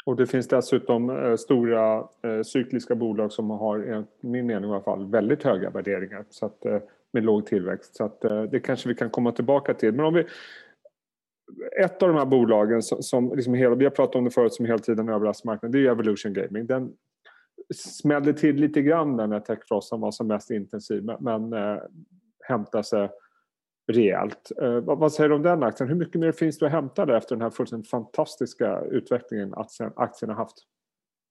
Och 0.06 0.16
det 0.16 0.26
finns 0.26 0.48
dessutom 0.48 1.10
eh, 1.10 1.36
stora 1.36 1.98
eh, 1.98 2.42
cykliska 2.42 2.94
bolag 2.94 3.32
som 3.32 3.50
har, 3.50 3.78
enligt 3.78 4.22
min 4.22 4.46
mening 4.46 4.70
i 4.70 4.72
alla 4.72 4.82
fall, 4.82 5.10
väldigt 5.10 5.42
höga 5.42 5.70
värderingar 5.70 6.24
så 6.30 6.46
att, 6.46 6.64
med 7.12 7.24
låg 7.24 7.46
tillväxt. 7.46 7.96
Så 7.96 8.04
att, 8.04 8.20
det 8.50 8.60
kanske 8.60 8.88
vi 8.88 8.94
kan 8.94 9.10
komma 9.10 9.32
tillbaka 9.32 9.74
till. 9.74 9.92
Men 9.92 10.04
om 10.04 10.14
vi, 10.14 10.26
ett 11.80 12.02
av 12.02 12.08
de 12.08 12.18
här 12.18 12.26
bolagen 12.26 12.82
som, 12.82 13.02
som 13.02 13.32
liksom 13.34 13.54
hela, 13.54 13.74
vi 13.74 13.84
har 13.84 13.90
pratat 13.90 14.16
om 14.16 14.24
det 14.24 14.30
förut 14.30 14.54
som 14.54 14.66
hela 14.66 14.78
tiden 14.78 15.08
överraskar 15.08 15.50
marknaden, 15.50 15.72
det 15.72 15.88
är 15.88 15.90
Evolution 15.90 16.32
Gaming. 16.32 16.66
Den 16.66 16.92
smällde 17.74 18.32
till 18.32 18.56
lite 18.56 18.82
grann 18.82 19.16
när 19.16 19.40
techfrossan 19.40 20.00
var 20.00 20.10
som 20.10 20.26
mest 20.26 20.50
intensiv 20.50 21.04
men, 21.04 21.16
men 21.20 21.52
eh, 21.52 21.82
hämtade 22.48 22.84
sig 22.84 23.08
rejält. 23.86 24.52
Eh, 24.62 24.80
vad, 24.80 25.12
säger 25.12 25.28
du 25.28 25.34
om 25.34 25.42
den 25.42 25.62
aktien? 25.62 25.88
Hur 25.88 25.96
mycket 25.96 26.20
mer 26.20 26.32
finns 26.32 26.58
det 26.58 26.66
att 26.66 26.72
hämta 26.72 27.06
där 27.06 27.14
efter 27.14 27.34
den 27.34 27.42
här 27.42 27.50
fullständigt 27.50 27.90
fantastiska 27.90 28.80
utvecklingen 28.80 29.54
aktien, 29.54 29.92
aktien 29.96 30.28
har 30.28 30.36
haft? 30.36 30.56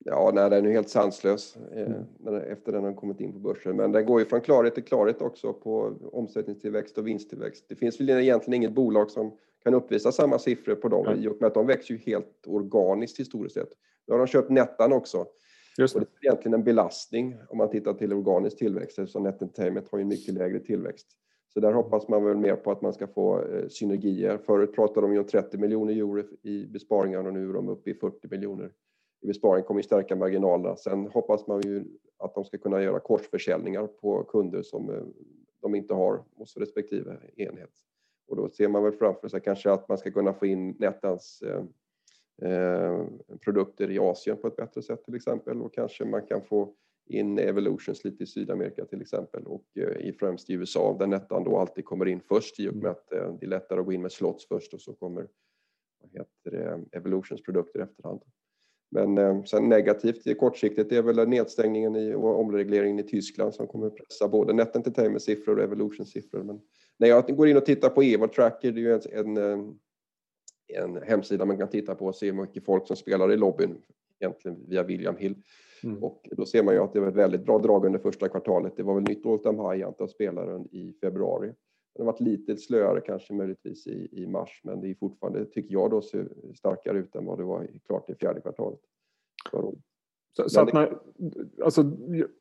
Ja, 0.05 0.31
nej, 0.33 0.49
den 0.49 0.65
är 0.65 0.71
helt 0.71 0.89
sanslös 0.89 1.57
eh, 1.75 1.81
mm. 1.81 2.51
efter 2.51 2.71
den 2.71 2.83
har 2.83 2.93
kommit 2.93 3.19
in 3.19 3.33
på 3.33 3.39
börsen. 3.39 3.75
Men 3.75 3.91
den 3.91 4.05
går 4.05 4.19
ju 4.19 4.25
från 4.25 4.41
klarhet 4.41 4.75
till 4.75 4.83
klarhet 4.83 5.21
också 5.21 5.53
på 5.53 5.97
omsättningstillväxt 6.11 6.97
och 6.97 7.07
vinsttillväxt. 7.07 7.65
Det 7.69 7.75
finns 7.75 7.99
väl 7.99 8.09
egentligen 8.09 8.53
inget 8.53 8.75
bolag 8.75 9.11
som 9.11 9.37
kan 9.63 9.73
uppvisa 9.73 10.11
samma 10.11 10.39
siffror 10.39 10.75
på 10.75 10.87
dem 10.87 11.15
i 11.17 11.27
och 11.27 11.35
med 11.39 11.47
att 11.47 11.53
de 11.53 11.67
växer 11.67 11.93
ju 11.93 11.99
helt 11.99 12.47
organiskt 12.47 13.19
historiskt 13.19 13.55
sett. 13.55 13.69
Nu 14.07 14.13
har 14.13 14.19
de 14.19 14.27
köpt 14.27 14.49
Nettan 14.49 14.93
också. 14.93 15.25
Just 15.77 15.93
det. 15.93 15.99
Och 15.99 16.05
det 16.05 16.27
är 16.27 16.31
egentligen 16.31 16.53
en 16.53 16.63
belastning 16.63 17.37
om 17.49 17.57
man 17.57 17.69
tittar 17.69 17.93
till 17.93 18.13
organisk 18.13 18.57
tillväxt 18.57 18.99
eftersom 18.99 19.23
Net 19.23 19.41
Entertainment 19.41 19.87
har 19.91 19.97
ju 19.97 20.01
en 20.01 20.07
mycket 20.07 20.33
lägre 20.33 20.59
tillväxt. 20.59 21.07
Så 21.53 21.59
där 21.59 21.73
hoppas 21.73 22.07
man 22.07 22.23
väl 22.23 22.37
mer 22.37 22.55
på 22.55 22.71
att 22.71 22.81
man 22.81 22.93
ska 22.93 23.07
få 23.07 23.41
eh, 23.41 23.67
synergier. 23.67 24.37
Förut 24.37 24.75
pratade 24.75 25.07
de 25.07 25.13
ju 25.13 25.19
om 25.19 25.25
30 25.25 25.57
miljoner 25.57 25.93
euro 25.93 26.23
i 26.41 26.65
besparingar 26.65 27.27
och 27.27 27.33
nu 27.33 27.49
är 27.49 27.53
de 27.53 27.69
uppe 27.69 27.89
i 27.89 27.93
40 27.93 28.27
miljoner 28.31 28.71
i 29.21 29.27
besparing. 29.27 29.63
kommer 29.63 29.79
ju 29.79 29.83
stärka 29.83 30.15
marginalerna. 30.15 30.75
Sen 30.75 31.07
hoppas 31.07 31.47
man 31.47 31.61
ju 31.61 31.85
att 32.17 32.35
de 32.35 32.45
ska 32.45 32.57
kunna 32.57 32.81
göra 32.81 32.99
korsförsäljningar 32.99 33.87
på 33.87 34.23
kunder 34.23 34.61
som 34.61 34.89
eh, 34.89 35.03
de 35.61 35.75
inte 35.75 35.93
har 35.93 36.23
hos 36.35 36.57
respektive 36.57 37.17
enhet. 37.35 37.71
Och 38.27 38.35
då 38.35 38.49
ser 38.49 38.67
man 38.67 38.83
väl 38.83 38.93
framför 38.93 39.27
sig 39.27 39.41
kanske 39.41 39.71
att 39.71 39.89
man 39.89 39.97
ska 39.97 40.11
kunna 40.11 40.33
få 40.33 40.45
in 40.45 40.75
Nettans 40.79 41.41
eh, 41.41 41.63
eh 42.49 43.05
produkter 43.45 43.91
i 43.91 43.99
Asien 43.99 44.37
på 44.37 44.47
ett 44.47 44.55
bättre 44.55 44.81
sätt 44.81 45.05
till 45.05 45.15
exempel 45.15 45.61
och 45.61 45.73
kanske 45.73 46.05
man 46.05 46.25
kan 46.25 46.41
få 46.41 46.73
in 47.05 47.39
Evolutions 47.39 48.03
lite 48.03 48.23
i 48.23 48.27
Sydamerika 48.27 48.85
till 48.85 49.01
exempel 49.01 49.43
och 49.43 49.65
eh, 49.75 50.07
i 50.07 50.13
främst 50.19 50.49
i 50.49 50.53
USA 50.53 50.95
där 50.99 51.07
Nettan 51.07 51.43
då 51.43 51.57
alltid 51.57 51.85
kommer 51.85 52.05
in 52.05 52.21
först 52.27 52.59
i 52.59 52.69
och 52.69 52.75
med 52.75 52.91
att 52.91 53.11
eh, 53.11 53.33
det 53.39 53.45
är 53.45 53.49
lättare 53.49 53.79
att 53.79 53.85
gå 53.85 53.93
in 53.93 54.01
med 54.01 54.11
slots 54.11 54.47
först 54.47 54.73
och 54.73 54.81
så 54.81 54.93
kommer 54.93 55.27
vad 56.01 56.11
heter 56.11 56.51
det, 56.51 56.97
Evolutions 56.97 57.43
produkter 57.43 57.79
i 57.79 57.83
efterhand. 57.83 58.21
Men 58.91 59.17
eh, 59.17 59.43
sen 59.43 59.69
negativt 59.69 60.37
kortsiktigt 60.37 60.91
är 60.91 61.01
väl 61.01 61.27
nedstängningen 61.29 61.95
i, 61.95 62.13
och 62.13 62.39
omregleringen 62.39 62.99
i 62.99 63.03
Tyskland 63.03 63.53
som 63.53 63.67
kommer 63.67 63.89
pressa 63.89 64.27
både 64.27 64.53
Net 64.53 64.75
Entertainment-siffror 64.75 65.57
och 65.57 65.63
Evolution-siffror. 65.63 66.43
Men 66.43 66.61
när 66.97 67.07
jag 67.07 67.37
går 67.37 67.47
in 67.47 67.57
och 67.57 67.65
tittar 67.65 67.89
på 67.89 68.01
Evo 68.01 68.27
Tracker, 68.27 68.71
det 68.71 68.79
är 68.79 68.83
ju 68.83 68.93
en, 68.93 69.37
en, 69.37 69.79
en 70.67 71.03
hemsida 71.03 71.45
man 71.45 71.57
kan 71.57 71.69
titta 71.69 71.95
på 71.95 72.05
och 72.05 72.15
se 72.15 72.25
hur 72.25 72.41
mycket 72.41 72.65
folk 72.65 72.87
som 72.87 72.95
spelar 72.95 73.31
i 73.31 73.37
lobbyn, 73.37 73.77
egentligen 74.19 74.65
via 74.67 74.83
William 74.83 75.17
Hill. 75.17 75.35
Mm. 75.83 76.03
Och 76.03 76.29
då 76.31 76.45
ser 76.45 76.63
man 76.63 76.73
ju 76.73 76.79
att 76.79 76.93
det 76.93 76.99
var 76.99 77.07
ett 77.07 77.15
väldigt 77.15 77.45
bra 77.45 77.59
drag 77.59 77.85
under 77.85 77.99
första 77.99 78.29
kvartalet. 78.29 78.73
Det 78.77 78.83
var 78.83 78.95
väl 78.95 79.03
nytt 79.03 79.25
all 79.25 79.39
time 79.39 79.73
high 79.73 79.87
antal 79.87 80.09
spelare 80.09 80.63
i 80.71 80.93
februari. 81.01 81.53
Det 81.95 82.01
har 82.01 82.05
varit 82.05 82.19
lite 82.19 82.57
slöare 82.57 83.01
kanske 83.01 83.33
möjligtvis 83.33 83.87
i, 83.87 84.09
i 84.11 84.27
mars, 84.27 84.61
men 84.63 84.81
det 84.81 84.89
är 84.89 84.95
fortfarande, 84.95 85.45
tycker 85.45 85.73
jag, 85.73 85.91
då, 85.91 86.01
ser 86.01 86.27
starkare 86.55 86.97
ut 86.97 87.15
än 87.15 87.25
vad 87.25 87.37
det 87.37 87.43
var 87.43 87.67
klart 87.87 88.09
i 88.09 88.15
fjärde 88.15 88.41
kvartalet. 88.41 88.79
Så, 90.35 90.49
så 90.49 90.61
att 90.61 90.73
man, 90.73 90.99
alltså, 91.63 91.83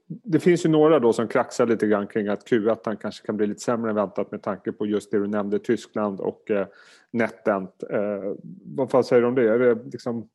det 0.06 0.40
finns 0.40 0.64
ju 0.64 0.70
några 0.70 0.98
då 0.98 1.12
som 1.12 1.28
kraxar 1.28 1.66
lite 1.66 1.86
grann 1.86 2.06
kring 2.06 2.28
att 2.28 2.50
Q1 2.50 2.96
kanske 2.96 3.26
kan 3.26 3.36
bli 3.36 3.46
lite 3.46 3.60
sämre 3.60 3.90
än 3.90 3.96
väntat 3.96 4.30
med 4.30 4.42
tanke 4.42 4.72
på 4.72 4.86
just 4.86 5.10
det 5.10 5.18
du 5.18 5.26
nämnde, 5.26 5.58
Tyskland 5.58 6.20
och 6.20 6.50
eh, 6.50 6.66
NetEnt. 7.10 7.82
Eh, 7.90 8.32
vad 8.64 8.90
fan 8.90 9.04
säger 9.04 9.22
du 9.22 9.28
om 9.28 9.34
det? 9.34 9.48
Är 9.48 9.58
det 9.58 9.74
liksom 9.84 10.28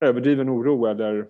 överdriven 0.00 0.50
oro 0.50 0.86
eller 0.86 1.28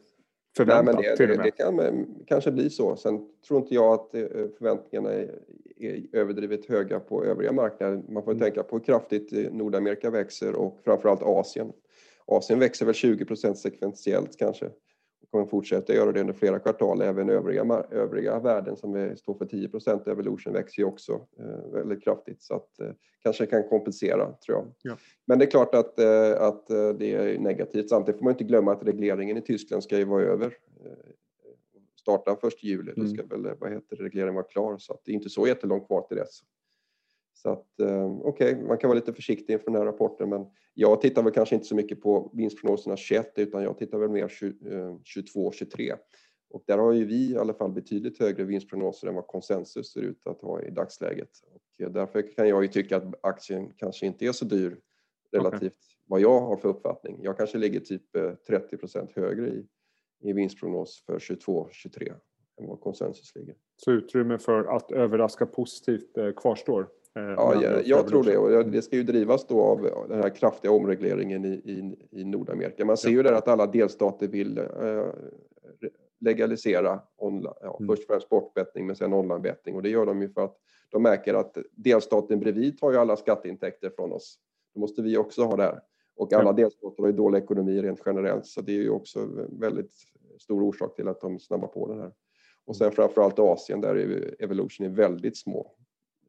förväntat 0.56 0.84
Nej, 0.84 0.94
men 0.94 1.16
det, 1.16 1.26
det, 1.26 1.42
det 1.42 1.50
kan 1.50 2.06
kanske 2.26 2.50
bli 2.52 2.70
så. 2.70 2.96
Sen 2.96 3.28
tror 3.48 3.60
inte 3.60 3.74
jag 3.74 3.92
att 3.92 4.14
eh, 4.14 4.26
förväntningarna 4.58 5.12
är, 5.12 5.38
är 5.78 6.02
överdrivet 6.12 6.66
höga 6.66 7.00
på 7.00 7.24
övriga 7.24 7.52
marknader. 7.52 8.02
Man 8.08 8.22
får 8.22 8.32
mm. 8.32 8.42
tänka 8.42 8.62
på 8.62 8.76
hur 8.76 8.84
kraftigt 8.84 9.32
eh, 9.32 9.52
Nordamerika 9.52 10.10
växer 10.10 10.54
och 10.54 10.80
framförallt 10.84 11.22
Asien. 11.22 11.72
Asien 12.26 12.58
växer 12.58 12.86
väl 12.86 12.94
20% 12.94 13.54
sekventiellt 13.54 14.36
kanske 14.38 14.70
kommer 15.32 15.46
fortsätta 15.46 15.94
göra 15.94 16.12
det 16.12 16.20
under 16.20 16.34
flera 16.34 16.58
kvartal. 16.58 17.02
Även 17.02 17.28
övriga, 17.28 17.84
övriga 17.90 18.38
värden 18.38 18.76
som 18.76 18.94
är, 18.94 19.14
står 19.14 19.34
för 19.34 19.44
10% 19.44 20.10
Evolution 20.10 20.52
växer 20.52 20.82
ju 20.82 20.88
också 20.88 21.26
eh, 21.38 21.72
väldigt 21.72 22.04
kraftigt 22.04 22.42
så 22.42 22.54
att 22.54 22.80
eh, 22.80 22.90
kanske 23.22 23.46
kan 23.46 23.68
kompensera 23.68 24.32
tror 24.32 24.58
jag. 24.58 24.72
Ja. 24.82 24.96
Men 25.24 25.38
det 25.38 25.44
är 25.44 25.50
klart 25.50 25.74
att, 25.74 25.98
eh, 25.98 26.42
att 26.42 26.70
eh, 26.70 26.88
det 26.88 27.14
är 27.14 27.38
negativt. 27.38 27.88
Samtidigt 27.88 28.18
får 28.18 28.24
man 28.24 28.32
inte 28.32 28.44
glömma 28.44 28.72
att 28.72 28.84
regleringen 28.84 29.36
i 29.36 29.40
Tyskland 29.40 29.84
ska 29.84 29.98
ju 29.98 30.04
vara 30.04 30.22
över 30.22 30.46
eh, 30.84 31.12
starta 32.00 32.36
först 32.40 32.64
juli, 32.64 32.92
då 32.96 33.02
mm. 33.02 33.14
ska 33.14 33.26
väl 33.26 33.56
vad 33.58 33.72
heter 33.72 33.96
regleringen 33.96 34.34
vara 34.34 34.44
klar 34.44 34.78
så 34.78 34.92
att 34.92 35.00
det 35.04 35.12
är 35.12 35.14
inte 35.14 35.30
så 35.30 35.46
jättelångt 35.46 35.86
kvar 35.86 36.02
till 36.02 36.16
dess. 36.16 36.40
Så 37.34 37.50
att 37.50 37.80
eh, 37.80 38.04
okej, 38.06 38.52
okay, 38.52 38.66
man 38.66 38.78
kan 38.78 38.88
vara 38.88 38.98
lite 38.98 39.12
försiktig 39.12 39.52
inför 39.52 39.66
den 39.66 39.74
här 39.74 39.84
rapporten 39.84 40.28
men 40.28 40.46
jag 40.74 41.00
tittar 41.00 41.22
väl 41.22 41.32
kanske 41.32 41.54
inte 41.54 41.66
så 41.66 41.74
mycket 41.74 42.00
på 42.00 42.30
vinstprognoserna 42.34 42.96
21 42.96 43.32
utan 43.36 43.62
jag 43.62 43.78
tittar 43.78 43.98
väl 43.98 44.10
mer 44.10 44.28
22, 45.04 45.52
23. 45.52 45.90
Eh, 45.90 45.96
och 46.50 46.64
där 46.66 46.78
har 46.78 46.92
ju 46.92 47.04
vi 47.04 47.30
i 47.30 47.36
alla 47.36 47.54
fall 47.54 47.72
betydligt 47.72 48.18
högre 48.18 48.44
vinstprognoser 48.44 49.08
än 49.08 49.14
vad 49.14 49.26
konsensus 49.26 49.92
ser 49.92 50.00
ut 50.00 50.26
att 50.26 50.40
ha 50.40 50.62
i 50.62 50.70
dagsläget. 50.70 51.30
Och 51.54 51.84
eh, 51.84 51.92
därför 51.92 52.34
kan 52.34 52.48
jag 52.48 52.62
ju 52.62 52.68
tycka 52.68 52.96
att 52.96 53.14
aktien 53.22 53.72
kanske 53.76 54.06
inte 54.06 54.26
är 54.26 54.32
så 54.32 54.44
dyr 54.44 54.78
relativt 55.32 55.62
okay. 55.62 55.70
vad 56.06 56.20
jag 56.20 56.40
har 56.40 56.56
för 56.56 56.68
uppfattning. 56.68 57.18
Jag 57.22 57.36
kanske 57.36 57.58
ligger 57.58 57.80
typ 57.80 58.16
30% 58.48 59.12
högre 59.14 59.48
i, 59.48 59.66
i 60.22 60.32
vinstprognos 60.32 61.04
för 61.06 61.18
22, 61.18 61.68
23 61.72 62.12
än 62.60 62.66
vad 62.66 62.80
konsensus 62.80 63.34
ligger. 63.34 63.54
Så 63.76 63.92
utrymme 63.92 64.38
för 64.38 64.64
att 64.76 64.92
överraska 64.92 65.46
positivt 65.46 66.36
kvarstår? 66.36 66.88
Eh, 67.16 67.22
ja, 67.22 67.62
jag, 67.62 67.86
jag 67.86 68.08
tror 68.08 68.24
det 68.24 68.38
och 68.38 68.66
det 68.66 68.82
ska 68.82 68.96
ju 68.96 69.02
drivas 69.02 69.46
då 69.46 69.60
av 69.60 70.06
den 70.08 70.22
här 70.22 70.30
kraftiga 70.30 70.72
omregleringen 70.72 71.44
i, 71.44 71.48
i, 71.48 71.96
i 72.10 72.24
Nordamerika. 72.24 72.84
Man 72.84 72.96
ser 72.96 73.10
ju 73.10 73.22
där 73.22 73.32
att 73.32 73.48
alla 73.48 73.66
delstater 73.66 74.28
vill 74.28 74.58
eh, 74.58 75.06
legalisera 76.20 77.00
online, 77.16 77.52
ja, 77.60 77.76
mm. 77.80 77.88
först 77.88 78.02
och 78.02 78.06
främst 78.06 78.26
sportbettning 78.26 78.86
men 78.86 78.96
sen 78.96 79.12
onlinebettning 79.12 79.74
och 79.74 79.82
det 79.82 79.88
gör 79.88 80.06
de 80.06 80.22
ju 80.22 80.28
för 80.28 80.44
att 80.44 80.56
de 80.90 81.02
märker 81.02 81.34
att 81.34 81.56
delstaten 81.70 82.40
bredvid 82.40 82.78
tar 82.78 82.92
ju 82.92 82.98
alla 82.98 83.16
skatteintäkter 83.16 83.90
från 83.90 84.12
oss. 84.12 84.38
Då 84.74 84.80
måste 84.80 85.02
vi 85.02 85.16
också 85.16 85.44
ha 85.44 85.56
det 85.56 85.62
här. 85.62 85.80
Och 86.16 86.32
alla 86.32 86.52
delstater 86.52 87.02
har 87.02 87.06
ju 87.06 87.16
dålig 87.16 87.38
ekonomi 87.38 87.82
rent 87.82 88.02
generellt 88.06 88.46
så 88.46 88.60
det 88.60 88.72
är 88.72 88.82
ju 88.82 88.90
också 88.90 89.28
väldigt 89.50 89.92
stor 90.38 90.62
orsak 90.62 90.96
till 90.96 91.08
att 91.08 91.20
de 91.20 91.38
snabbar 91.38 91.68
på 91.68 91.88
den 91.88 92.00
här. 92.00 92.12
Och 92.64 92.76
sen 92.76 92.92
framförallt 92.92 93.38
Asien 93.38 93.80
där 93.80 93.96
Evolution 94.38 94.86
är 94.86 94.90
väldigt 94.90 95.36
små 95.38 95.74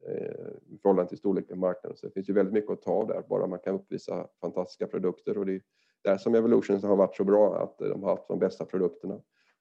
Eh, 0.08 0.74
i 0.74 0.78
förhållande 0.82 1.08
till 1.08 1.18
storleken 1.18 1.56
på 1.56 1.60
marknaden. 1.60 1.96
Så 1.96 2.06
det 2.06 2.12
finns 2.12 2.28
ju 2.28 2.32
väldigt 2.32 2.54
mycket 2.54 2.70
att 2.70 2.82
ta 2.82 2.92
av 2.92 3.06
där, 3.06 3.22
bara 3.28 3.46
man 3.46 3.58
kan 3.58 3.74
uppvisa 3.74 4.28
fantastiska 4.40 4.86
produkter. 4.86 5.38
Och 5.38 5.46
det 5.46 5.52
är 5.52 5.62
där 6.02 6.16
som 6.16 6.34
Evolution 6.34 6.82
har 6.82 6.96
varit 6.96 7.16
så 7.16 7.24
bra, 7.24 7.62
att 7.62 7.78
de 7.78 8.02
har 8.02 8.10
haft 8.10 8.28
de 8.28 8.38
bästa 8.38 8.64
produkterna. 8.64 9.14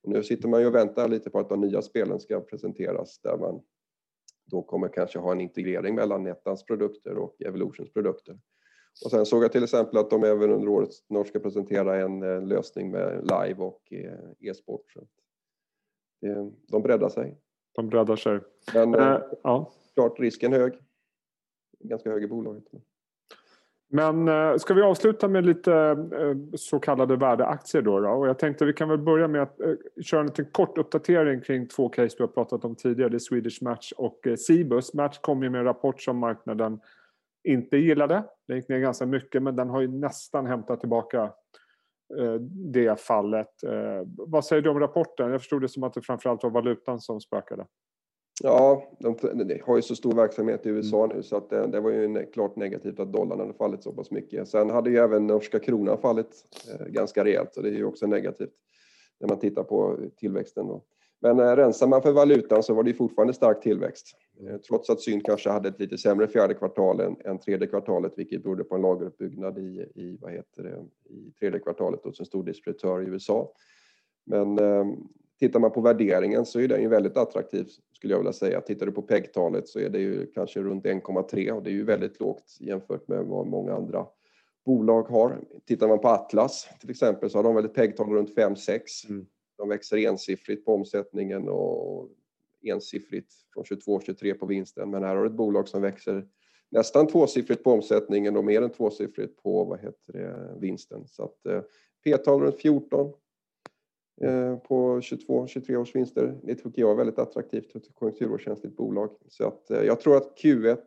Och 0.03 0.09
nu 0.09 0.23
sitter 0.23 0.47
man 0.47 0.61
ju 0.61 0.67
och 0.67 0.75
väntar 0.75 1.07
lite 1.07 1.29
på 1.29 1.39
att 1.39 1.49
de 1.49 1.61
nya 1.61 1.81
spelen 1.81 2.19
ska 2.19 2.41
presenteras, 2.41 3.19
där 3.19 3.37
man 3.37 3.61
då 4.45 4.61
kommer 4.61 4.87
kanske 4.87 5.19
ha 5.19 5.31
en 5.31 5.41
integrering 5.41 5.95
mellan 5.95 6.23
Nettans 6.23 6.65
produkter 6.65 7.17
och 7.17 7.41
Evolutions 7.41 7.93
produkter. 7.93 8.39
Och 9.05 9.11
sen 9.11 9.25
såg 9.25 9.43
jag 9.43 9.51
till 9.51 9.63
exempel 9.63 9.97
att 9.97 10.09
de 10.09 10.23
även 10.23 10.51
under 10.51 10.67
året 10.67 10.93
snart 10.93 11.27
ska 11.27 11.39
presentera 11.39 12.01
en 12.01 12.23
eh, 12.23 12.41
lösning 12.41 12.91
med 12.91 13.21
live 13.21 13.63
och 13.63 13.93
eh, 13.93 14.49
e-sport. 14.49 14.93
De 16.67 16.81
breddar 16.81 17.09
sig. 17.09 17.37
De 17.75 17.89
breddar 17.89 18.15
sig. 18.15 18.39
Men, 18.73 18.95
äh, 18.95 19.17
ja 19.43 19.71
klart 19.93 20.19
risken 20.19 20.53
hög. 20.53 20.73
Ganska 21.79 22.09
hög 22.09 22.23
i 22.23 22.27
bolaget. 22.27 22.63
Men 23.89 24.27
eh, 24.27 24.57
ska 24.57 24.73
vi 24.73 24.81
avsluta 24.81 25.27
med 25.27 25.45
lite 25.45 25.73
eh, 25.73 26.55
så 26.55 26.79
kallade 26.79 27.15
värdeaktier 27.15 27.81
då, 27.81 27.99
då? 27.99 28.09
Och 28.09 28.27
jag 28.27 28.39
tänkte 28.39 28.65
vi 28.65 28.73
kan 28.73 28.89
väl 28.89 28.97
börja 28.97 29.27
med 29.27 29.41
att 29.41 29.61
eh, 29.61 29.73
köra 30.01 30.19
en 30.19 30.27
liten 30.27 30.45
kort 30.45 30.77
uppdatering 30.77 31.41
kring 31.41 31.67
två 31.67 31.89
case 31.89 32.15
vi 32.17 32.23
har 32.23 32.27
pratat 32.27 32.65
om 32.65 32.75
tidigare. 32.75 33.09
Det 33.09 33.17
är 33.17 33.19
Swedish 33.19 33.63
Match 33.63 33.91
och 33.91 34.27
Cibus. 34.37 34.93
Match 34.93 35.17
kom 35.19 35.43
ju 35.43 35.49
med 35.49 35.59
en 35.59 35.65
rapport 35.65 36.01
som 36.01 36.17
marknaden 36.17 36.79
inte 37.43 37.77
gillade. 37.77 38.23
Den 38.47 38.57
gick 38.57 38.69
ner 38.69 38.79
ganska 38.79 39.05
mycket 39.05 39.43
men 39.43 39.55
den 39.55 39.69
har 39.69 39.81
ju 39.81 39.87
nästan 39.87 40.45
hämtat 40.45 40.79
tillbaka 40.79 41.31
det 42.73 42.99
fallet. 42.99 43.49
Vad 44.17 44.45
säger 44.45 44.61
du 44.61 44.69
om 44.69 44.79
rapporten? 44.79 45.31
Jag 45.31 45.41
förstod 45.41 45.61
det 45.61 45.69
som 45.69 45.83
att 45.83 45.93
det 45.93 46.01
framförallt 46.01 46.43
var 46.43 46.49
valutan 46.49 46.99
som 46.99 47.21
spökade. 47.21 47.65
Ja, 48.41 48.83
de, 48.99 49.17
de, 49.33 49.61
har 49.65 49.75
ju 49.75 49.81
så 49.81 49.95
stor 49.95 50.15
verksamhet 50.15 50.65
i 50.65 50.69
USA 50.69 51.03
mm. 51.03 51.17
nu 51.17 51.23
så 51.23 51.37
att 51.37 51.49
det, 51.49 51.67
det 51.67 51.79
var 51.79 51.91
ju 51.91 52.07
ne 52.07 52.25
klart 52.25 52.55
negativt 52.55 52.99
att 52.99 53.13
dollarn 53.13 53.39
hade 53.39 53.53
fallit 53.53 53.83
så 53.83 53.91
pass 53.91 54.11
mycket. 54.11 54.47
Sen 54.47 54.69
hade 54.69 54.89
ju 54.89 54.97
även 54.97 55.27
norska 55.27 55.59
kronan 55.59 55.97
fallit 55.97 56.45
eh, 56.71 56.85
ganska 56.85 57.23
rejält 57.23 57.53
så 57.53 57.61
det 57.61 57.69
är 57.69 57.73
ju 57.73 57.85
också 57.85 58.07
negativt 58.07 58.53
när 59.19 59.27
man 59.27 59.39
tittar 59.39 59.63
på 59.63 59.97
tillväxten. 60.17 60.67
Då. 60.67 60.83
Men 61.21 61.39
eh, 61.39 61.55
rensar 61.55 61.87
man 61.87 62.01
för 62.01 62.11
valutan 62.11 62.63
så 62.63 62.73
var 62.73 62.83
det 62.83 62.89
ju 62.89 62.95
fortfarande 62.95 63.33
stark 63.33 63.61
tillväxt. 63.61 64.15
Eh, 64.39 64.57
trots 64.57 64.89
att 64.89 65.01
Syn 65.01 65.21
kanske 65.21 65.49
hade 65.49 65.69
ett 65.69 65.79
lite 65.79 65.97
sämre 65.97 66.27
fjärde 66.27 66.53
kvartal 66.53 66.99
än, 66.99 67.15
än 67.25 67.39
tredje 67.39 67.67
kvartalet 67.67 68.13
vilket 68.17 68.43
berodde 68.43 68.63
på 68.63 68.75
en 68.75 68.81
lageruppbyggnad 68.81 69.57
i, 69.57 69.91
i, 69.95 70.17
vad 70.21 70.31
heter 70.31 70.63
det, 70.63 70.85
i 71.13 71.31
tredje 71.31 71.59
kvartalet 71.59 72.03
hos 72.03 72.19
en 72.19 72.25
stor 72.25 72.43
distributör 72.43 73.01
i 73.01 73.05
USA. 73.05 73.53
Men 74.25 74.59
eh, 74.59 74.85
Tittar 75.43 75.59
man 75.59 75.71
på 75.71 75.81
värderingen 75.81 76.45
så 76.45 76.59
är 76.59 76.67
den 76.67 76.81
ju 76.81 76.87
väldigt 76.87 77.17
attraktiv 77.17 77.67
skulle 77.91 78.13
jag 78.13 78.19
vilja 78.19 78.33
säga. 78.33 78.61
Tittar 78.61 78.85
du 78.85 78.91
på 78.91 79.01
PEG-talet 79.01 79.67
så 79.67 79.79
är 79.79 79.89
det 79.89 79.99
ju 79.99 80.25
kanske 80.25 80.59
runt 80.61 80.85
1,3 80.85 81.51
och 81.51 81.63
det 81.63 81.69
är 81.69 81.73
ju 81.73 81.83
väldigt 81.83 82.19
lågt 82.19 82.57
jämfört 82.59 83.07
med 83.07 83.25
vad 83.25 83.47
många 83.47 83.73
andra 83.73 84.05
bolag 84.65 85.03
har. 85.03 85.41
Tittar 85.65 85.87
man 85.87 85.99
på 85.99 86.07
Atlas 86.07 86.69
till 86.79 86.89
exempel 86.89 87.29
så 87.29 87.37
har 87.37 87.43
de 87.43 87.55
väl 87.55 87.65
ett 87.65 87.73
PEG-tal 87.73 88.13
runt 88.13 88.35
5-6. 88.35 88.79
Mm. 89.09 89.25
De 89.57 89.69
växer 89.69 89.97
ensiffrigt 89.97 90.65
på 90.65 90.73
omsättningen 90.73 91.49
och 91.49 92.09
ensiffrigt 92.63 93.33
från 93.53 93.63
22-23 93.63 94.33
på 94.33 94.45
vinsten. 94.45 94.89
Men 94.89 95.03
här 95.03 95.15
har 95.15 95.23
du 95.23 95.29
ett 95.29 95.35
bolag 95.35 95.67
som 95.67 95.81
växer 95.81 96.27
nästan 96.71 97.07
tvåsiffrigt 97.07 97.63
på 97.63 97.71
omsättningen 97.71 98.37
och 98.37 98.45
mer 98.45 98.61
än 98.61 98.69
tvåsiffrigt 98.69 99.43
på 99.43 99.63
vad 99.63 99.79
heter 99.79 100.13
det, 100.13 100.55
vinsten. 100.59 101.07
Så 101.07 101.23
att 101.23 101.45
eh, 101.45 101.61
P-tal 102.03 102.41
runt 102.41 102.55
14 102.55 103.13
eh, 104.21 104.57
på 104.57 104.99
22-23 104.99 105.75
års 105.75 105.95
vinster. 105.95 106.39
Det 106.43 106.55
tycker 106.55 106.81
jag 106.81 106.91
är 106.91 106.95
väldigt 106.95 107.19
attraktivt 107.19 107.71
för 107.71 107.79
ett 107.79 107.93
konjunkturkänsligt 107.93 108.77
bolag. 108.77 109.09
Så 109.27 109.47
att 109.47 109.71
eh, 109.71 109.81
jag 109.81 109.99
tror 109.99 110.17
att 110.17 110.37
Q1 110.43 110.77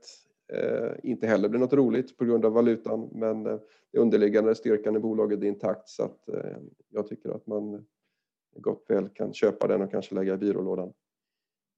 eh, 0.52 0.92
inte 1.02 1.26
heller 1.26 1.49
blir 1.49 1.61
något 1.61 1.73
roligt 1.73 2.16
på 2.16 2.25
grund 2.25 2.45
av 2.45 2.52
valutan, 2.52 3.09
men 3.12 3.47
eh, 3.47 3.59
det 3.92 3.99
underliggande 3.99 4.54
styrkan 4.54 4.97
i 4.97 4.99
bolaget 4.99 5.42
är 5.42 5.47
intakt 5.47 5.88
så 5.88 6.02
att 6.02 6.28
eh, 6.28 6.56
jag 6.88 7.06
tycker 7.06 7.30
att 7.30 7.47
man 7.47 7.87
gott 8.56 8.85
väl 8.88 9.09
kan 9.09 9.33
köpa 9.33 9.66
den 9.66 9.83
och 9.83 9.90
kanske 9.90 10.14
lägga 10.14 10.35
i 10.35 10.38
byrålådan. 10.38 10.92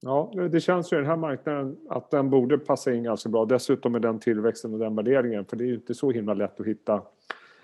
Ja, 0.01 0.31
det 0.51 0.59
känns 0.59 0.93
ju 0.93 0.95
i 0.95 0.99
den 0.99 1.09
här 1.09 1.17
marknaden 1.17 1.77
att 1.89 2.11
den 2.11 2.29
borde 2.29 2.57
passa 2.57 2.93
in 2.93 3.03
ganska 3.03 3.29
bra. 3.29 3.45
Dessutom 3.45 3.91
med 3.91 4.01
den 4.01 4.19
tillväxten 4.19 4.73
och 4.73 4.79
den 4.79 4.95
värderingen. 4.95 5.45
För 5.45 5.57
det 5.57 5.63
är 5.63 5.67
ju 5.67 5.75
inte 5.75 5.93
så 5.93 6.11
himla 6.11 6.33
lätt 6.33 6.59
att 6.59 6.67
hitta 6.67 7.01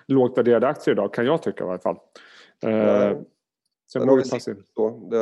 lågt 0.08 0.38
värderade 0.38 0.68
aktier 0.68 0.96
idag, 0.96 1.13
kan 1.13 1.25
jag 1.25 1.42
tycka 1.42 1.63
i 1.63 1.68
alla 1.68 1.80
fall. 1.80 1.98
Eh, 2.63 3.18
sen 3.92 4.08
borde 4.08 4.22
det 4.22 4.30
passa 4.30 4.51
in. 4.51 4.63
Det, 5.10 5.18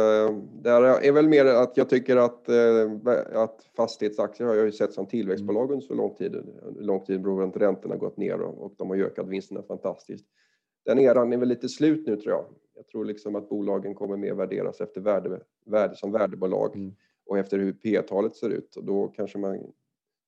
det 0.63 0.69
är 1.07 1.11
väl 1.11 1.27
mer 1.27 1.45
att 1.45 1.77
jag 1.77 1.89
tycker 1.89 2.17
att, 2.17 2.49
eh, 2.49 3.41
att 3.41 3.61
fastighetsaktier 3.77 4.47
har 4.47 4.55
jag 4.55 4.65
ju 4.65 4.71
sett 4.71 4.93
som 4.93 5.05
tillväxtbolag 5.05 5.71
under 5.71 5.85
så 5.85 5.93
lång 5.93 6.15
tid. 6.15 6.35
Lång 6.79 7.05
tid 7.05 7.21
beror 7.21 7.41
på 7.41 7.49
att 7.49 7.61
räntorna 7.61 7.95
gått 7.95 8.17
ner 8.17 8.41
och, 8.41 8.65
och 8.65 8.73
de 8.77 8.89
har 8.89 8.97
ökat 8.97 9.27
vinsterna 9.27 9.63
fantastiskt. 9.63 10.25
Den 10.85 10.99
eran 10.99 11.33
är 11.33 11.37
väl 11.37 11.49
lite 11.49 11.69
slut 11.69 12.07
nu 12.07 12.15
tror 12.15 12.33
jag. 12.33 12.45
Jag 12.75 12.87
tror 12.87 13.05
liksom 13.05 13.35
att 13.35 13.49
bolagen 13.49 13.95
kommer 13.95 14.17
mer 14.17 14.33
värderas 14.33 14.81
efter 14.81 15.01
värde, 15.01 15.39
värde 15.65 15.95
som 15.95 16.11
värdebolag 16.11 16.75
mm. 16.75 16.95
och 17.25 17.37
efter 17.37 17.59
hur 17.59 17.73
P-talet 17.73 18.35
ser 18.35 18.49
ut. 18.49 18.75
Och 18.75 18.83
då 18.83 19.07
kanske 19.07 19.37
man 19.37 19.73